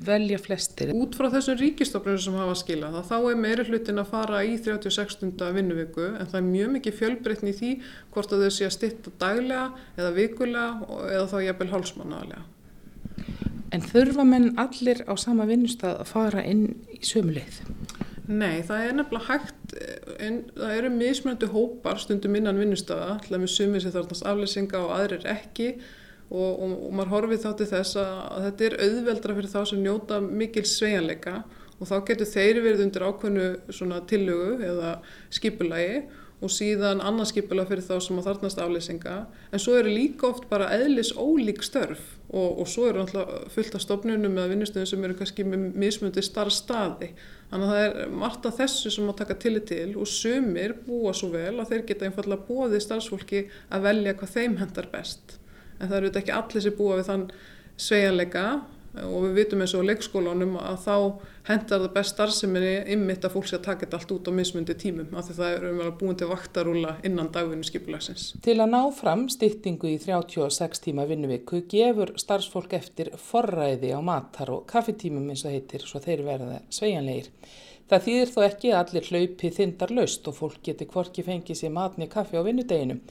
velja 0.07 0.39
flestir? 0.41 0.91
Út 0.95 1.15
frá 1.17 1.29
þessum 1.33 1.57
ríkistofnum 1.59 2.19
sem 2.21 2.37
hafa 2.37 2.55
skilað 2.59 2.99
þá 3.09 3.15
er 3.19 3.39
meiri 3.39 3.65
hlutin 3.67 4.01
að 4.01 4.11
fara 4.13 4.43
í 4.45 4.55
36 4.61 5.17
stundar 5.17 5.55
vinnuviku 5.55 6.09
en 6.11 6.29
það 6.29 6.39
er 6.39 6.47
mjög 6.49 6.73
mikið 6.77 6.97
fjölbreytni 6.99 7.53
í 7.53 7.57
því 7.59 7.71
hvort 8.15 8.35
að 8.35 8.45
þau 8.45 8.55
sé 8.57 8.67
að 8.67 8.75
stitta 8.77 9.15
daglega 9.21 9.65
eða 9.97 10.13
vikulega 10.17 10.99
eða 11.09 11.25
þá 11.31 11.37
jæfnvel 11.47 11.71
hálsmannaðlega. 11.73 12.45
En 13.73 13.81
þurfa 13.89 14.27
menn 14.29 14.51
allir 14.61 15.01
á 15.09 15.13
sama 15.17 15.47
vinnustad 15.49 15.97
að 16.03 16.11
fara 16.11 16.45
inn 16.45 16.67
í 16.93 17.01
sömu 17.05 17.33
leið? 17.39 17.63
Nei, 18.29 18.61
það 18.63 18.85
er 18.85 18.93
nefnilega 18.95 19.33
hægt, 19.33 19.73
en 20.23 20.37
það 20.55 20.77
eru 20.77 20.91
mismunandi 20.93 21.49
hópar 21.51 21.99
stundum 21.99 22.37
innan 22.39 22.61
vinnustafa, 22.61 23.17
alltaf 23.17 23.41
með 23.41 23.51
sumið 23.51 23.83
sem 23.83 23.93
þarfnast 23.95 24.27
afleysinga 24.29 24.79
og 24.79 24.93
aðrir 24.95 25.27
ekki 25.33 25.73
og, 25.73 25.83
og, 26.33 26.63
og 26.65 26.89
maður 26.91 27.13
horfið 27.13 27.43
þá 27.45 27.51
til 27.59 27.69
þess 27.69 27.99
að, 28.01 28.13
að 28.33 28.47
þetta 28.47 28.65
er 28.67 28.77
auðveldra 28.87 29.37
fyrir 29.37 29.53
þá 29.53 29.61
sem 29.69 29.83
njóta 29.83 30.19
mikil 30.23 30.65
sveianleika 30.67 31.35
og 31.79 31.89
þá 31.89 31.95
getur 32.09 32.29
þeir 32.29 32.61
verið 32.63 32.83
undir 32.87 33.07
ákveðnu 33.07 34.01
tillögu 34.09 34.59
eða 34.71 34.97
skipulagi 35.33 36.03
og 36.43 36.51
síðan 36.51 36.99
annarskipula 37.03 37.63
fyrir 37.69 37.85
þá 37.85 37.93
sem 38.03 38.17
að 38.19 38.25
þarnast 38.27 38.59
afleysinga 38.59 39.13
en 39.53 39.61
svo 39.61 39.77
eru 39.79 39.93
líka 39.93 40.27
oft 40.27 40.49
bara 40.49 40.71
eðlis 40.75 41.13
ólík 41.15 41.63
störf 41.63 42.01
og, 42.27 42.59
og 42.63 42.67
svo 42.67 42.89
eru 42.89 43.03
alltaf 43.03 43.53
fullt 43.53 43.77
af 43.77 43.83
stofnunum 43.85 44.35
eða 44.35 44.51
vinnustöðum 44.51 44.89
sem 44.89 45.05
eru 45.07 45.17
kannski 45.19 45.45
með 45.47 45.69
mismundi 45.79 46.23
starfstaði 46.25 47.13
þannig 47.51 47.67
að 47.67 47.71
það 47.75 47.85
er 47.85 48.17
margt 48.23 48.49
af 48.49 48.59
þessu 48.59 48.91
sem 48.91 49.13
að 49.13 49.19
taka 49.21 49.39
tillit 49.45 49.69
til 49.71 49.93
og 49.93 50.09
sumir 50.09 50.75
búa 50.87 51.13
svo 51.15 51.31
vel 51.35 51.55
að 51.61 51.71
þeir 51.71 51.87
geta 51.91 52.09
einfallega 52.09 52.47
bóðið 52.49 52.85
starfsfólki 52.87 53.45
að 53.69 53.87
velja 53.87 54.17
hvað 54.19 54.35
þeim 54.35 54.59
hendar 54.63 54.91
best 54.91 55.37
en 55.83 55.91
það 55.91 55.99
eru 55.99 56.13
ekki 56.21 56.37
allir 56.37 56.65
sem 56.65 56.77
búa 56.77 56.99
við 56.99 57.09
þann 57.11 57.27
sveianleika 57.83 58.45
og 59.01 59.23
við 59.25 59.37
vitum 59.39 59.63
eins 59.63 59.73
og 59.73 59.87
leikskólanum 59.87 60.53
að 60.61 60.75
þá 60.83 60.95
hendar 61.47 61.81
það 61.81 61.93
best 61.95 62.13
starfseminni 62.13 62.73
ymmit 62.93 63.25
að 63.25 63.33
fólk 63.33 63.47
sé 63.49 63.57
að 63.57 63.65
taka 63.65 63.85
þetta 63.85 63.99
allt 63.99 64.13
út 64.13 64.29
á 64.29 64.31
mismundi 64.37 64.75
tímum 64.77 65.17
af 65.17 65.27
því 65.27 65.37
það 65.39 65.55
er 65.55 65.65
umvel 65.71 65.87
að 65.87 65.97
búin 66.03 66.19
til 66.19 66.29
vaktarúla 66.29 66.93
innan 67.09 67.31
dagvinnu 67.33 67.67
skipulagsins. 67.67 68.27
Til 68.45 68.59
að 68.59 68.71
ná 68.75 68.81
fram 68.93 69.25
stýttingu 69.33 69.89
í 69.89 69.97
36 70.03 70.85
tíma 70.85 71.07
vinnuviku 71.09 71.63
gefur 71.73 72.13
starfsfólk 72.21 72.77
eftir 72.77 73.09
forræði 73.17 73.95
á 73.97 73.99
matar 74.05 74.53
og 74.53 74.67
kaffetímum 74.69 75.25
eins 75.33 75.45
og 75.47 75.57
heitir 75.57 75.87
svo 75.89 76.03
þeir 76.03 76.25
verða 76.29 76.61
sveianleir. 76.69 77.33
Það 77.89 78.05
þýðir 78.05 78.29
þó 78.31 78.39
ekki 78.45 78.71
að 78.71 78.79
allir 78.79 79.09
hlaupi 79.09 79.53
þindar 79.57 79.91
laust 79.97 80.27
og 80.29 80.37
fólk 80.37 80.61
geti 80.65 80.85
kvorki 80.89 81.25
fengið 81.25 81.59
sér 81.59 81.73
matni 81.73 82.07
kaffi 82.09 82.37
á 82.39 82.45
vinnudeginum. 82.45 83.01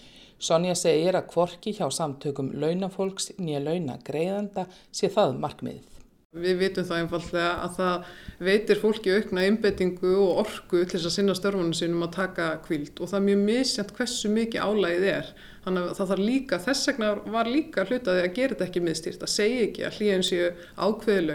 Sonja 0.43 0.75
segir 0.75 1.15
að 1.15 1.29
kvorki 1.31 1.71
hjá 1.77 1.87
samtökum 1.95 2.51
launafólks 2.59 3.31
nýja 3.39 3.61
launagreiðanda 3.63 4.67
sé 4.91 5.11
það 5.13 5.37
markmiðið. 5.45 5.89
Við 6.33 6.63
vitum 6.63 6.87
það 6.89 7.03
einfallega 7.03 7.49
að 7.61 7.73
það 7.77 8.07
veitir 8.47 8.79
fólki 8.81 9.13
aukna 9.13 9.43
einbettingu 9.45 10.13
og 10.17 10.39
orku 10.47 10.81
til 10.81 10.97
þess 10.97 11.11
að 11.11 11.15
sinna 11.19 11.35
störfunum 11.37 11.75
sínum 11.77 12.07
að 12.07 12.15
taka 12.17 12.47
kvíld 12.65 13.03
og 13.05 13.11
það 13.11 13.19
er 13.19 13.27
mjög 13.27 13.43
misjant 13.51 13.93
hversu 13.99 14.31
mikið 14.33 14.65
álægið 14.65 15.07
er. 15.13 15.29
Þannig 15.67 15.91
að 15.91 15.99
það 15.99 16.11
þarf 16.13 16.25
líka, 16.31 16.61
þess 16.65 16.89
vegna 16.89 17.11
var 17.37 17.53
líka 17.53 17.85
hlutaði 17.85 18.25
að 18.25 18.35
gera 18.39 18.57
þetta 18.57 18.69
ekki 18.71 18.85
miðstýrt, 18.89 19.23
að 19.23 19.35
segja 19.35 19.67
ekki 19.69 19.85
að 19.87 20.01
hlýjan 20.01 20.27
séu 20.27 20.49
ákveði 20.81 21.27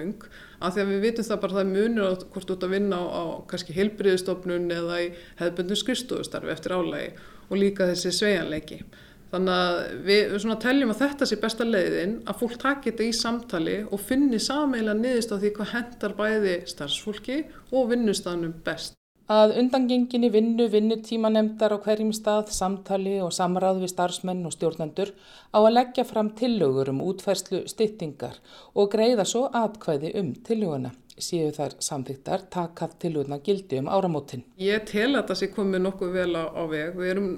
að 0.57 0.75
því 0.75 0.83
að 0.83 0.91
við 0.91 1.03
vitum 1.05 1.27
það 1.27 1.41
bara 1.43 1.55
að 1.55 1.59
það 1.59 1.73
munur 1.73 2.07
á 2.07 2.11
hvort 2.33 2.47
þú 2.47 2.55
ert 2.55 2.65
að 2.67 2.73
vinna 2.75 2.99
á, 2.99 3.05
á 3.07 3.23
kannski 3.49 3.75
heilbriðistofnun 3.77 4.71
eða 4.77 5.01
í 5.03 5.09
hefðbundum 5.41 5.81
skristofustarfi 5.81 6.53
eftir 6.53 6.75
álægi 6.77 7.11
og 7.47 7.61
líka 7.61 7.89
þessi 7.91 8.13
sveianleiki. 8.15 8.79
Þannig 9.27 9.53
að 9.53 9.77
við 10.07 10.35
svona 10.39 10.59
teljum 10.63 10.93
að 10.93 11.01
þetta 11.03 11.27
sé 11.27 11.37
besta 11.41 11.67
leiðin 11.67 12.13
að 12.31 12.39
fólk 12.41 12.59
taki 12.61 12.93
þetta 12.93 13.07
í 13.07 13.15
samtali 13.15 13.79
og 13.83 13.99
finni 13.99 14.39
sameila 14.39 14.95
niðurst 14.95 15.33
á 15.35 15.37
því 15.41 15.51
hvað 15.57 15.73
hendar 15.73 16.15
bæði 16.15 16.55
starfsfólki 16.71 17.41
og 17.75 17.89
vinnustanum 17.91 18.55
best. 18.63 18.95
Að 19.27 19.57
undangenginni 19.59 20.29
vinnu 20.31 20.69
vinnutímanemdar 20.71 21.73
á 21.75 21.83
hverjum 21.83 22.13
stað, 22.15 22.53
samtali 22.55 23.17
og 23.19 23.33
samráð 23.35 23.81
við 23.81 23.91
starfsmenn 23.91 24.45
og 24.47 24.53
stjórnendur 24.55 25.11
á 25.51 25.59
að 25.59 25.73
leggja 25.73 26.05
fram 26.07 26.29
tillögur 26.31 26.93
um 26.93 27.01
útfærslu 27.03 27.65
styttingar 27.67 28.39
og 28.71 28.87
greiða 28.93 29.25
svo 29.27 29.49
atkvæði 29.51 30.13
um 30.21 30.31
tillöguna 30.47 30.93
séu 31.19 31.51
þær 31.51 31.75
samþýttar 31.81 32.47
takað 32.53 32.95
tilvöðna 33.03 33.41
gildi 33.43 33.81
um 33.81 33.91
áramótin. 33.91 34.45
Ég 34.61 34.85
tel 34.87 35.17
að 35.17 35.31
það 35.31 35.41
sé 35.41 35.51
komið 35.57 35.83
nokkuð 35.83 36.17
vel 36.21 36.31
á, 36.37 36.45
á 36.47 36.63
veg. 36.71 36.95
Við 36.95 37.11
erum 37.11 37.29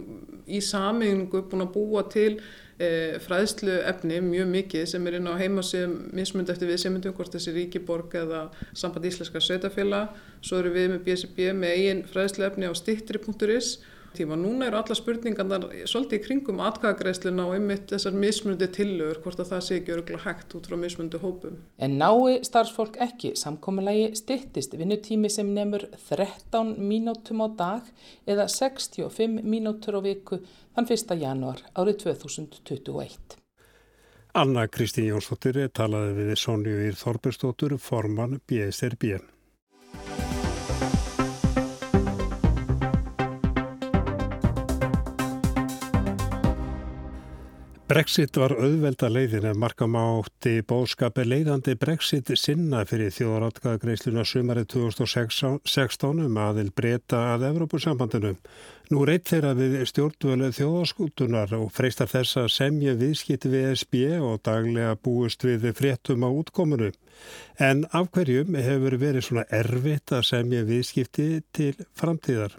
í 0.45 0.62
samingu 0.62 1.45
búin 1.49 1.65
að 1.65 1.73
búa 1.73 2.04
til 2.12 2.34
e, 2.80 3.20
fræðslu 3.24 3.76
efni 3.92 4.22
mjög 4.24 4.50
mikið 4.54 4.88
sem 4.94 5.08
er 5.10 5.20
inn 5.20 5.30
á 5.30 5.36
heimasíðum 5.39 5.96
mismund 6.15 6.50
eftir 6.50 6.72
við 6.72 6.82
semundum 6.86 7.15
hvort 7.18 7.36
þessi 7.36 7.54
Ríkiborg 7.56 8.15
eða 8.22 8.48
Samband 8.72 9.08
Íslenska 9.10 9.42
Sveitafélag. 9.44 10.15
Svo 10.42 10.62
eru 10.63 10.74
við 10.74 10.94
með 10.94 11.06
BSB 11.08 11.52
með 11.60 11.76
eigin 11.76 12.04
fræðslu 12.10 12.48
efni 12.48 12.72
á 12.72 12.74
stittri.is 12.74 13.78
tíma. 14.15 14.38
Núna 14.39 14.67
eru 14.67 14.80
alla 14.80 14.95
spurningarnar 14.98 15.65
svolítið 15.89 16.19
í 16.19 16.24
kringum 16.26 16.62
atkvæðagreisluna 16.67 17.48
og 17.48 17.56
einmitt 17.58 17.89
þessar 17.91 18.17
mismundi 18.19 18.69
tillögur 18.76 19.22
hvort 19.24 19.41
að 19.43 19.52
það 19.54 19.65
sé 19.65 19.80
ekki 19.80 19.95
öruglega 19.95 20.24
hægt 20.26 20.56
út 20.58 20.69
frá 20.69 20.78
mismundi 20.80 21.22
hópum. 21.22 21.58
En 21.78 21.98
nái 22.02 22.39
starfsfólk 22.48 23.00
ekki 23.06 23.34
samkominnlegi 23.39 24.13
stittist 24.19 24.78
vinnutími 24.80 25.32
sem 25.34 25.52
nefnur 25.56 25.88
13 26.10 26.76
mínútum 26.78 27.43
á 27.45 27.48
dag 27.63 27.91
eða 28.30 28.50
65 28.52 29.43
mínútur 29.43 29.98
á 29.98 30.02
viku 30.06 30.43
þann 30.76 30.89
1. 30.89 31.19
januar 31.24 31.65
árið 31.76 32.04
2021. 32.06 33.39
Anna 34.38 34.67
Kristín 34.69 35.08
Jónsdóttir 35.10 35.58
talaði 35.74 36.13
við 36.19 36.36
Sonju 36.38 36.76
Ír 36.86 36.98
Þorberstóttur, 37.00 37.74
formann 37.82 38.38
BSRB. 38.45 39.17
Brexit 47.89 48.38
var 48.38 48.54
auðvelda 48.54 49.08
leiðin 49.10 49.47
ef 49.49 49.56
markam 49.58 49.95
átti 49.97 50.60
bóðskapi 50.69 51.23
leiðandi 51.25 51.73
Brexit 51.82 52.30
sinna 52.38 52.84
fyrir 52.86 53.10
þjóðratkvæðagreisluna 53.15 54.25
sumarið 54.30 54.67
2016 54.75 56.21
um 56.28 56.38
aðil 56.38 56.67
breyta 56.69 57.23
að 57.32 57.47
Evrópusambandinu. 57.47 58.36
Nú 58.93 59.08
reytt 59.10 59.34
þeirra 59.34 59.56
við 59.58 59.80
stjórnvölu 59.89 60.52
þjóðaskútunar 60.60 61.58
og 61.58 61.73
freistar 61.73 62.13
þess 62.13 62.38
að 62.43 62.54
semja 62.60 62.93
viðskipti 63.02 63.56
við 63.58 63.67
SB 63.73 64.06
og 64.21 64.39
daglega 64.45 64.93
búist 64.93 65.49
við 65.49 65.71
fréttum 65.82 66.21
á 66.21 66.30
útkomunu. 66.30 66.93
En 67.58 67.88
af 67.89 68.13
hverjum 68.13 68.54
hefur 68.54 69.02
verið 69.02 69.32
svona 69.32 69.49
erfitt 69.49 70.13
að 70.13 70.28
semja 70.30 70.62
viðskipti 70.69 71.32
til 71.49 71.73
framtíðar? 71.97 72.54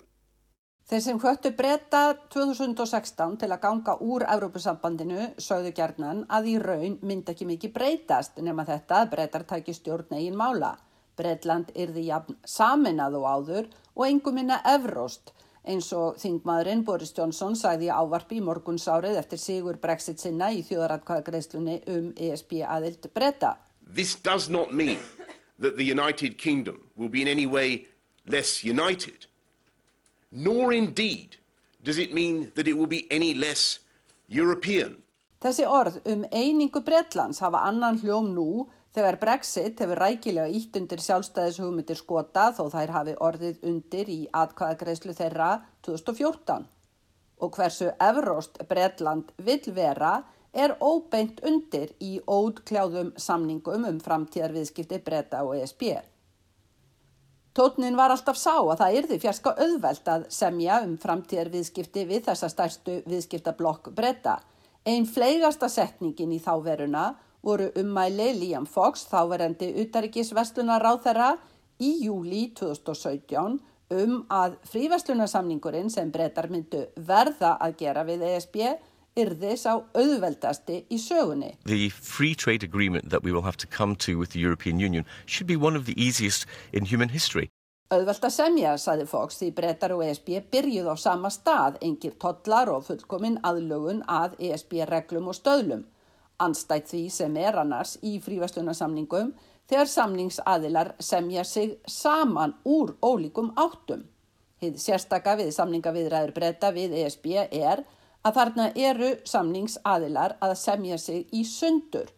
Þeir 0.90 1.02
sem 1.04 1.18
höttu 1.22 1.50
breyta 1.54 1.98
2016 2.34 3.36
til 3.38 3.48
að 3.54 3.60
ganga 3.62 3.92
úr 4.02 4.24
Európusambandinu 4.26 5.28
sögðu 5.38 5.70
gerðnan 5.76 6.24
að 6.26 6.48
í 6.50 6.54
raun 6.58 6.96
myndi 7.06 7.30
ekki 7.30 7.46
mikið 7.46 7.72
breytast 7.76 8.40
nema 8.42 8.64
þetta 8.66 9.04
að 9.04 9.12
breytar 9.12 9.44
tæki 9.52 9.76
stjórn 9.76 10.16
eigin 10.18 10.40
mála. 10.40 10.72
Breitland 11.14 11.70
yrði 11.78 12.08
jafn 12.08 12.40
saminað 12.42 13.20
og 13.20 13.28
áður 13.30 13.70
og 13.94 14.04
engum 14.08 14.40
minna 14.40 14.58
evróst 14.66 15.30
eins 15.62 15.92
og 15.94 16.18
þingmaðurinn 16.24 16.82
Boris 16.82 17.14
Johnson 17.14 17.54
sagði 17.54 17.94
ávarpi 17.94 18.40
í 18.40 18.44
morgunsárið 18.50 19.22
eftir 19.22 19.44
sigur 19.46 19.78
Brexit 19.78 20.18
sinna 20.18 20.50
í 20.50 20.66
þjóðaratkvæðagreislunni 20.66 21.80
um 21.94 22.12
ESB 22.18 22.64
aðild 22.66 23.12
breyta. 23.14 23.54
This 23.86 24.18
does 24.18 24.50
not 24.50 24.74
mean 24.74 24.98
that 25.62 25.78
the 25.78 25.86
United 25.86 26.34
Kingdom 26.34 26.82
will 26.96 27.08
be 27.08 27.22
in 27.22 27.28
any 27.28 27.46
way 27.46 27.86
less 28.26 28.64
united 28.64 29.29
nor 30.30 30.72
indeed 30.72 31.36
does 31.82 31.98
it 31.98 32.12
mean 32.14 32.52
that 32.54 32.68
it 32.68 32.76
will 32.76 32.86
be 32.86 33.06
any 33.10 33.34
less 33.34 33.80
European. 34.28 34.96
Þessi 35.40 35.64
orð 35.64 36.00
um 36.04 36.26
einingu 36.30 36.82
Bretlands 36.84 37.40
hafa 37.40 37.62
annan 37.64 37.98
hljóm 38.02 38.34
nú 38.36 38.66
þegar 38.94 39.16
Brexit 39.22 39.80
hefur 39.80 40.00
rækilega 40.02 40.50
ítt 40.52 40.76
undir 40.76 41.00
sjálfstæðishugmyndir 41.00 41.98
skota 41.98 42.50
þó 42.56 42.66
þær 42.74 42.92
hafi 42.96 43.14
orðið 43.28 43.64
undir 43.70 44.10
í 44.12 44.20
atkvæðagreyslu 44.36 45.14
þeirra 45.16 45.50
2014. 45.86 46.66
Og 47.40 47.56
hversu 47.56 47.88
Evróst 47.96 48.60
Bretland 48.68 49.32
vil 49.40 49.62
vera 49.72 50.18
er 50.52 50.74
óbeint 50.82 51.40
undir 51.46 51.94
í 52.02 52.18
ódkljáðum 52.26 53.14
samningum 53.16 53.86
um 53.88 54.00
framtíðarviðskipti 54.02 54.98
Breta 55.06 55.44
og 55.46 55.56
ESB. 55.56 55.94
Tótnin 57.54 57.96
var 57.98 58.12
alltaf 58.14 58.38
sá 58.38 58.54
að 58.60 58.76
það 58.78 58.96
yrði 59.00 59.16
fjarska 59.24 59.52
auðvelt 59.58 60.08
að 60.12 60.26
semja 60.30 60.76
um 60.84 60.92
framtíðar 61.02 61.50
viðskipti 61.50 62.04
við 62.06 62.28
þessa 62.28 62.50
stærstu 62.52 63.00
viðskiptablokk 63.10 63.90
breyta. 63.96 64.36
Einn 64.86 65.08
fleigasta 65.08 65.68
setningin 65.68 66.30
í 66.30 66.38
þáveruna 66.40 67.08
voru 67.42 67.70
ummæli 67.80 68.28
Liam 68.38 68.68
Fox, 68.70 69.02
þáverendi 69.10 69.72
utaríkisvestlunar 69.82 70.86
á 70.86 70.94
þeirra, 71.02 71.30
í 71.80 72.04
júli 72.04 72.50
2017 72.54 73.58
um 73.90 74.14
að 74.30 74.54
fríverslunarsamningurinn 74.70 75.90
sem 75.90 76.10
breytar 76.14 76.46
myndu 76.52 76.84
verða 76.94 77.56
að 77.58 77.78
gera 77.80 78.04
við 78.06 78.22
ESB 78.28 78.60
yrði 79.18 79.56
sá 79.58 79.80
auðveldasti 79.94 80.84
í 80.90 80.98
sögunni. 80.98 81.54
The 81.64 81.90
free 81.90 82.34
trade 82.34 82.62
agreement 82.62 83.10
that 83.10 83.24
we 83.24 83.32
will 83.32 83.42
have 83.42 83.56
to 83.58 83.66
come 83.66 83.96
to 84.06 84.18
with 84.18 84.30
the 84.30 84.40
European 84.40 84.78
Union 84.78 85.04
should 85.26 85.46
be 85.46 85.56
one 85.56 85.76
of 85.76 85.86
the 85.86 85.96
easiest 85.96 86.46
in 86.72 86.84
human 86.84 87.08
history. 87.08 87.50
Auðvelt 87.90 88.22
að 88.22 88.34
semja, 88.36 88.76
saði 88.78 89.06
Fox, 89.10 89.40
því 89.40 89.48
breytar 89.54 89.96
og 89.96 90.04
ESB 90.06 90.44
byrjuð 90.52 90.92
á 90.92 90.96
sama 90.96 91.30
stað, 91.34 91.80
engir 91.82 92.14
tollar 92.22 92.70
og 92.70 92.84
fullkomin 92.86 93.40
aðlögun 93.42 94.04
að 94.06 94.36
ESB 94.38 94.84
reglum 94.86 95.32
og 95.32 95.34
stöðlum. 95.34 95.88
anstætt 96.40 96.88
því 96.90 97.02
sem 97.12 97.36
er 97.36 97.58
annars 97.60 97.96
í 98.06 98.16
fríverslunarsamningum 98.24 99.32
þegar 99.70 99.90
samningsadilar 99.92 100.94
semja 101.02 101.44
sig 101.44 101.76
saman 101.86 102.56
úr 102.64 102.94
ólíkum 103.04 103.52
áttum. 103.60 104.06
Hið 104.60 104.80
sérstaka 104.80 105.36
við 105.40 105.54
samningaviðræður 105.56 106.34
breyta 106.36 106.72
við 106.76 106.96
ESB 107.04 107.26
er 107.44 107.84
að 108.26 108.36
þarna 108.36 108.66
eru 108.76 109.10
samningsadilar 109.28 110.36
að 110.44 110.54
semja 110.60 110.98
sig 110.98 111.26
í 111.32 111.44
sundur. 111.48 112.10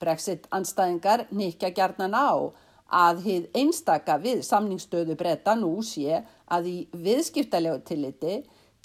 Brexit 0.00 0.46
anstæðingar 0.52 1.26
nikja 1.30 1.70
gerðnan 1.72 2.16
á 2.16 2.52
að 2.92 3.22
hið 3.24 3.46
einstaka 3.56 4.18
við 4.22 4.44
samningsstöðu 4.46 5.16
breyta 5.18 5.56
nú 5.58 5.80
sé 5.82 6.22
að 6.46 6.68
í 6.70 6.76
viðskiptalegu 6.92 7.80
tilliti 7.88 8.36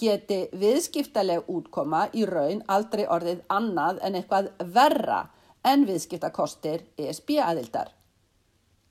geti 0.01 0.39
viðskiptaleg 0.57 1.49
útkoma 1.51 2.07
í 2.17 2.25
raun 2.25 2.63
aldrei 2.67 3.05
orðið 3.05 3.43
annað 3.53 3.99
en 4.01 4.17
eitthvað 4.17 4.49
verra 4.73 5.25
en 5.67 5.85
viðskiptakostir 5.85 6.87
ESB 6.97 7.37
aðildar. 7.43 7.91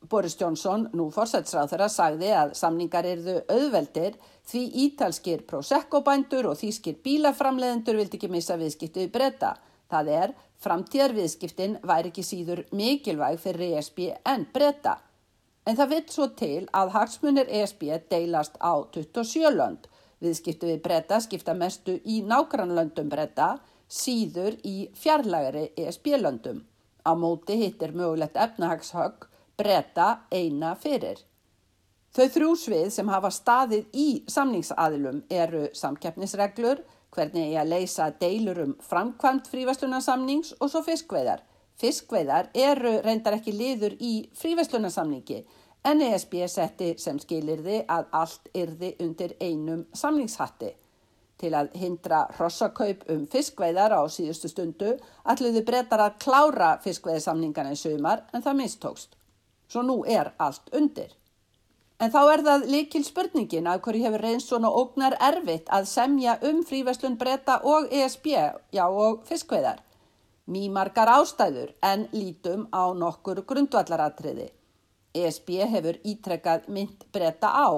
Boris 0.09 0.37
Johnson, 0.41 0.87
nú 0.97 1.11
fórsætsráð 1.13 1.75
þeirra, 1.75 1.89
sagði 1.93 2.31
að 2.33 2.55
samningar 2.57 3.05
erðu 3.05 3.35
auðveldir 3.53 4.17
því 4.49 4.63
ítalskir 4.87 5.43
Prosecco-bændur 5.51 6.49
og 6.49 6.57
þýskir 6.57 6.97
bílaframleðendur 7.05 7.99
vildi 8.01 8.17
ekki 8.17 8.31
missa 8.33 8.57
viðskiptu 8.57 9.05
í 9.05 9.11
breyta. 9.13 9.53
Það 9.93 10.11
er, 10.17 10.35
framtíðarviðskiptin 10.65 11.77
væri 11.85 12.13
ekki 12.15 12.25
síður 12.25 12.65
mikilvæg 12.73 13.39
fyrir 13.45 13.77
ESB 13.77 14.03
en 14.33 14.49
breyta. 14.55 14.97
En 15.69 15.77
það 15.77 15.93
vitt 15.93 16.15
svo 16.15 16.31
til 16.33 16.65
að 16.73 16.95
hagsmunir 16.97 17.53
ESB 17.61 17.85
deilast 18.09 18.57
á 18.57 18.81
27 18.97 19.53
lönd. 19.53 19.85
Viðskiptu 20.25 20.69
við 20.73 20.83
breyta 20.85 21.21
skipta 21.21 21.53
mestu 21.55 21.99
í 22.05 22.23
nákvæmlöndum 22.25 23.13
breyta, 23.13 23.59
síður 23.89 24.57
í 24.65 24.89
fjarlægari 24.97 25.71
ESB-löndum. 25.77 26.65
Á 27.05 27.13
móti 27.17 27.57
hittir 27.61 27.93
mögulegt 27.97 28.37
efnahagshögg 28.37 29.30
breyta 29.61 30.09
eina 30.33 30.75
fyrir. 30.81 31.21
Þau 32.11 32.27
þrjú 32.35 32.55
svið 32.59 32.89
sem 32.91 33.11
hafa 33.13 33.31
staðið 33.31 33.93
í 33.95 34.09
samningsaðilum 34.31 35.21
eru 35.31 35.69
samkeppnisreglur, 35.79 36.81
hvernig 37.15 37.53
ég 37.53 37.61
að 37.63 37.71
leysa 37.71 38.09
deilur 38.19 38.59
um 38.65 38.73
framkvæmt 38.83 39.51
frívæslunarsamnings 39.51 40.57
og 40.59 40.73
svo 40.73 40.83
fiskveiðar. 40.87 41.45
Fiskveiðar 41.79 42.51
eru 42.55 42.97
reyndar 43.05 43.39
ekki 43.39 43.55
liður 43.55 43.95
í 44.03 44.15
frívæslunarsamningi 44.39 45.45
en 45.87 46.03
ESB 46.05 46.35
setti 46.51 46.91
sem 47.01 47.19
skilirði 47.23 47.85
að 47.89 48.11
allt 48.23 48.51
yrði 48.59 48.93
undir 49.07 49.37
einum 49.41 49.87
samningshatti. 49.95 50.75
Til 51.41 51.55
að 51.57 51.71
hindra 51.81 52.25
hrossakaup 52.37 53.07
um 53.15 53.23
fiskveiðar 53.31 53.95
á 53.97 54.03
síðustu 54.13 54.51
stundu 54.51 54.97
alluðu 55.25 55.63
breytar 55.65 56.03
að 56.05 56.19
klára 56.27 56.75
fiskveiðsamningarna 56.85 57.79
í 57.79 57.81
sumar 57.81 58.27
en 58.35 58.45
það 58.45 58.63
mistókst 58.65 59.20
svo 59.71 59.83
nú 59.87 60.03
er 60.07 60.33
allt 60.39 60.71
undir. 60.75 61.15
En 62.01 62.09
þá 62.09 62.21
er 62.33 62.43
það 62.47 62.63
líkil 62.73 63.03
spurningin 63.05 63.69
að 63.69 63.83
hverju 63.85 64.07
hefur 64.07 64.23
reynst 64.25 64.49
svona 64.49 64.71
ógnar 64.73 65.19
erfitt 65.21 65.69
að 65.69 65.89
semja 65.91 66.39
um 66.49 66.63
fríverslun 66.65 67.19
breyta 67.21 67.59
og 67.69 67.93
ESB, 67.93 68.31
já 68.73 68.87
og 68.89 69.21
fiskveðar. 69.29 69.83
Mýmargar 70.51 71.11
ástæður 71.13 71.75
en 71.85 72.07
lítum 72.17 72.65
á 72.73 72.89
nokkur 72.97 73.43
grundvallaratriði. 73.47 74.49
ESB 75.15 75.51
hefur 75.75 76.01
ítrekkað 76.07 76.71
mynd 76.73 77.05
breyta 77.13 77.53
á 77.53 77.69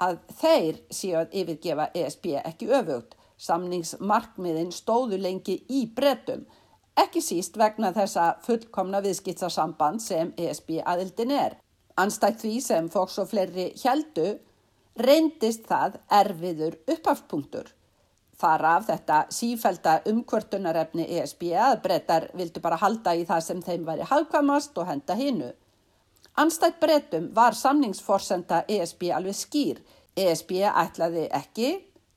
að 0.00 0.18
þeir 0.40 0.80
séu 0.90 1.20
að 1.20 1.36
yfirgefa 1.42 1.90
ESB 1.94 2.32
ekki 2.40 2.72
öfugt. 2.72 3.12
Samningsmarkmiðin 3.36 4.72
stóðu 4.72 5.18
lengi 5.20 5.58
í 5.68 5.84
breytum 5.92 6.46
ekki 6.96 7.20
síst 7.22 7.56
vegna 7.60 7.92
þessa 7.96 8.26
fullkomna 8.46 9.02
viðskiptarsamband 9.04 10.02
sem 10.02 10.32
ESB 10.40 10.80
aðildin 10.84 11.32
er. 11.36 11.56
Anstætt 11.96 12.42
því 12.42 12.58
sem 12.60 12.88
fóks 12.92 13.18
og 13.22 13.30
fleiri 13.30 13.70
heldu 13.82 14.36
reyndist 15.00 15.66
það 15.68 15.98
erfiður 16.12 16.78
upphafspunktur. 16.92 17.68
Þar 18.36 18.64
af 18.68 18.88
þetta 18.90 19.18
sífælda 19.32 19.92
umkvörtunarefni 20.10 21.06
ESB 21.18 21.46
að 21.56 21.78
brettar 21.84 22.26
vildu 22.36 22.60
bara 22.64 22.80
halda 22.80 23.14
í 23.16 23.24
það 23.28 23.44
sem 23.46 23.62
þeim 23.64 23.86
væri 23.88 24.08
hagkvamast 24.10 24.76
og 24.76 24.90
henda 24.90 25.16
hinnu. 25.16 25.52
Anstætt 26.36 26.80
brettum 26.80 27.30
var 27.36 27.56
samningsforsenda 27.56 28.64
ESB 28.68 29.08
alveg 29.16 29.38
skýr. 29.38 29.80
ESB 30.16 30.58
ætlaði 30.68 31.28
ekki, 31.32 31.70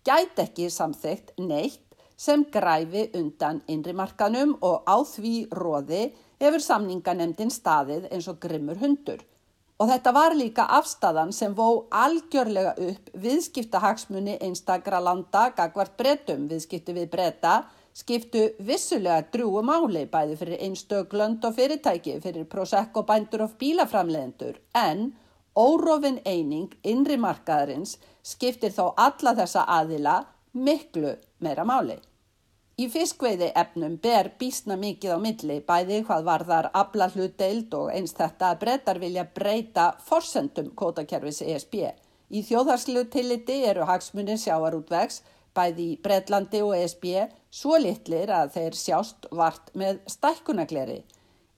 gæti 0.03 0.43
ekki 0.43 0.67
samþygt 0.71 1.37
neitt 1.39 1.88
sem 2.19 2.43
græfi 2.51 3.07
undan 3.15 3.61
innrimarkanum 3.71 4.57
og 4.59 4.83
á 4.83 4.99
því 5.07 5.33
róði 5.55 6.09
hefur 6.41 6.63
samninganemdin 6.63 7.51
staðið 7.53 8.09
eins 8.11 8.27
og 8.31 8.39
grimmur 8.43 8.79
hundur. 8.81 9.23
Og 9.79 9.87
þetta 9.87 10.11
var 10.11 10.35
líka 10.35 10.65
afstæðan 10.75 11.31
sem 11.31 11.53
vó 11.55 11.85
algjörlega 11.95 12.73
upp 12.89 13.11
viðskiptahagsmunni 13.23 14.35
einstakra 14.43 14.99
landa 14.99 15.45
gagvart 15.55 15.95
breytum 15.99 16.49
viðskipti 16.51 16.95
við 16.97 17.07
breyta 17.13 17.61
skiptu 17.95 18.41
vissulega 18.67 19.23
drúu 19.33 19.63
máli 19.65 20.03
bæði 20.11 20.35
fyrir 20.41 20.65
einstöglönd 20.67 21.47
og 21.47 21.55
fyrirtæki 21.55 22.17
fyrir 22.23 22.47
Prosecco 22.51 23.05
bændur 23.07 23.45
og 23.47 23.55
bílaframleðendur 23.61 24.59
en 24.75 25.13
órofin 25.55 26.19
eining 26.25 26.75
innri 26.83 27.17
markaðarins 27.17 27.97
skiptir 28.23 28.75
þó 28.75 28.93
alla 29.07 29.35
þessa 29.39 29.65
aðila 29.79 30.19
miklu 30.53 31.15
meira 31.39 31.63
máli. 31.63 31.97
Í 32.79 32.85
fiskveiði 32.87 33.49
efnum 33.59 33.97
ber 33.99 34.29
bísna 34.39 34.77
mikið 34.79 35.15
á 35.15 35.19
milli 35.19 35.57
bæði 35.67 35.97
hvað 36.07 36.27
varðar 36.29 36.69
abla 36.81 37.09
hlutdeild 37.11 37.73
og 37.75 37.89
eins 37.91 38.13
þetta 38.15 38.53
að 38.53 38.61
brettar 38.61 39.01
vilja 39.01 39.25
breyta 39.35 39.87
forsendum 40.05 40.69
kótakerfis 40.79 41.41
ESB. 41.43 41.75
Í 42.31 42.45
þjóðharslu 42.47 43.03
tilliti 43.11 43.57
eru 43.67 43.89
hagsmunir 43.89 44.39
sjáarútvegs 44.39 45.19
bæði 45.57 45.91
í 45.91 45.99
Breitlandi 46.05 46.63
og 46.63 46.75
ESB 46.77 47.05
svo 47.51 47.75
litlir 47.83 48.31
að 48.31 48.55
þeir 48.55 48.81
sjást 48.85 49.27
vart 49.35 49.71
með 49.73 49.99
stækkunagleri. 50.15 50.99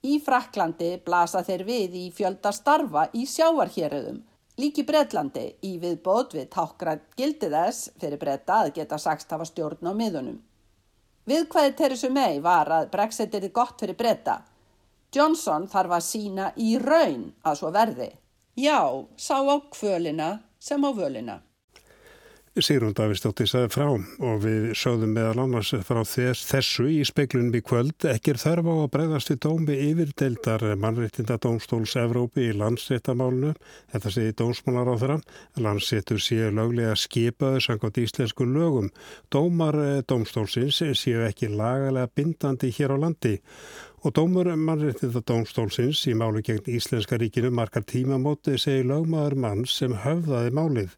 Í 0.02 0.18
Fraklandi 0.26 0.96
blasa 1.06 1.44
þeir 1.46 1.68
við 1.68 1.98
í 2.02 2.06
fjölda 2.18 2.50
starfa 2.56 3.10
í 3.14 3.28
sjáarhjörðum. 3.30 4.24
Líki 4.58 4.88
Breitlandi 4.88 5.52
í 5.70 5.78
viðbót 5.82 6.34
við 6.34 6.50
tákgrænt 6.56 7.12
gildi 7.20 7.52
þess 7.52 7.92
fyrir 8.02 8.22
bretta 8.22 8.64
að 8.64 8.80
geta 8.80 8.98
sagst 8.98 9.30
hafa 9.30 9.46
stjórn 9.46 9.86
á 9.86 9.94
miðunum. 9.94 10.40
Viðkvæði 11.32 11.72
Theresa 11.80 12.10
May 12.12 12.42
var 12.44 12.68
að 12.76 12.90
Brexit 12.92 13.36
er 13.38 13.46
gott 13.56 13.80
fyrir 13.80 13.96
breyta. 13.96 14.34
Johnson 15.16 15.68
þarf 15.72 15.94
að 15.96 16.04
sína 16.04 16.48
í 16.60 16.74
raun 16.82 17.30
að 17.48 17.56
svo 17.60 17.70
verði. 17.72 18.08
Já, 18.60 18.82
sá 19.16 19.38
á 19.40 19.56
kvölina 19.72 20.28
sem 20.60 20.84
á 20.84 20.92
völina. 20.92 21.38
Sigrun 22.52 22.92
Davistóttir 22.92 23.48
sagði 23.48 23.68
frá 23.72 23.86
og 24.28 24.42
við 24.44 24.66
sögðum 24.76 25.14
meðal 25.16 25.46
annars 25.46 25.70
frá 25.88 26.02
þess, 26.04 26.42
þessu 26.50 26.90
í 26.92 26.98
speiklunum 27.08 27.56
í 27.56 27.62
kvöld 27.64 28.04
ekki 28.12 28.34
er 28.34 28.40
þarf 28.42 28.68
á 28.68 28.74
að 28.74 28.90
bregðast 28.92 29.32
við 29.32 29.40
dómi 29.46 29.78
yfirdeildar 29.86 30.66
mannreitinda 30.82 31.38
Dómstóls 31.40 31.96
Evrópi 32.02 32.50
í 32.50 32.58
landsréttamálunu. 32.60 33.54
Þetta 33.96 34.14
segi 34.18 34.36
dómsmálar 34.44 34.92
á 34.92 34.96
þeirra. 35.00 35.18
Landsréttur 35.64 36.20
séu 36.20 36.52
löglega 36.52 37.00
skipaðu 37.00 37.64
sangot 37.64 38.04
íslensku 38.04 38.44
lögum. 38.44 38.92
Dómar 39.32 39.80
eh, 39.80 40.04
Dómstólsins 40.04 40.84
séu 41.00 41.24
ekki 41.24 41.54
lagalega 41.56 42.12
bindandi 42.12 42.76
hér 42.76 42.98
á 43.00 43.08
landi. 43.08 43.38
Og 44.04 44.12
dómur 44.20 44.52
mannréttinda 44.60 45.24
Dómstólsins 45.24 46.04
í 46.12 46.20
málu 46.20 46.44
gegn 46.44 46.68
Íslenska 46.68 47.16
ríkinu 47.16 47.56
margar 47.56 47.88
tímamóti 47.88 48.60
segi 48.60 48.84
lögmaður 48.84 49.40
mann 49.40 49.64
sem 49.64 49.96
höfðaði 50.04 50.58
málið. 50.60 50.98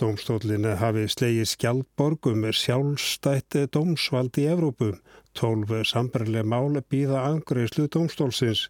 Dómstólinn 0.00 0.64
hafi 0.80 1.04
slegið 1.12 1.48
skjaldborg 1.50 2.26
um 2.30 2.46
sjálfstætt 2.48 3.58
dómsvald 3.74 4.38
í 4.40 4.46
Evrópu. 4.48 4.94
Tólf 5.36 5.72
sambarlega 5.88 6.44
mál 6.48 6.80
býða 6.92 7.26
angreyslu 7.28 7.86
dómstólsins. 7.92 8.66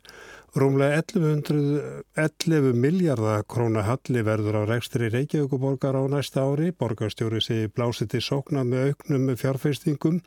Rúmlega 0.59 0.99
11, 1.01 2.03
11 2.19 2.75
miljardar 2.77 3.47
króna 3.49 3.87
halli 3.87 4.25
verður 4.27 4.61
á 4.61 4.63
rekstri 4.69 5.09
Reykjavíkuborgar 5.15 5.97
á 5.97 6.03
næsta 6.11 6.43
ári. 6.43 6.75
Borgarstjóri 6.75 7.41
segi 7.41 7.71
blásið 7.71 8.13
til 8.17 8.25
sókna 8.27 8.67
með 8.67 8.93
auknum 8.93 9.33
fjárfeistingum. 9.39 10.21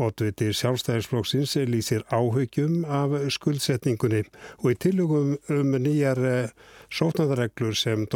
Otviti 0.00 0.48
sjálfstæðisflóksins 0.56 1.56
lýsir 1.68 2.04
áhugjum 2.08 2.86
af 2.88 3.12
skuldsetningunni 3.34 4.22
og 4.62 4.68
í 4.72 4.76
tilugum 4.80 5.34
um 5.52 5.74
nýjar 5.76 6.20
sótnaðarreglur 6.90 7.76
sem 7.76 8.06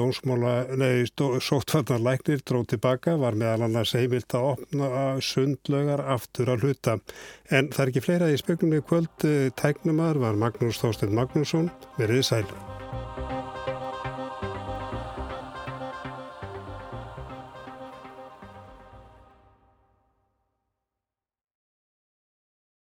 sótvarnarlæknir 1.44 2.44
dróð 2.48 2.66
tilbaka 2.74 3.16
var 3.20 3.36
meðal 3.38 3.68
annars 3.68 3.94
heimilt 3.98 4.34
að 4.34 4.50
opna 4.54 4.90
sundlögar 5.20 6.04
aftur 6.16 6.54
að 6.54 6.68
hluta. 6.68 6.98
En 7.50 7.68
það 7.70 7.82
er 7.84 7.92
ekki 7.92 8.06
fleira 8.08 8.30
í 8.32 8.40
speklunni 8.40 8.80
kvöld. 8.84 9.28
Tæknumar 9.60 10.20
var 10.22 10.40
Magnús 10.40 10.80
Þósteinn 10.82 11.14
Magnússon. 11.14 11.70
Verðið 12.00 12.30
sælu. 12.32 12.73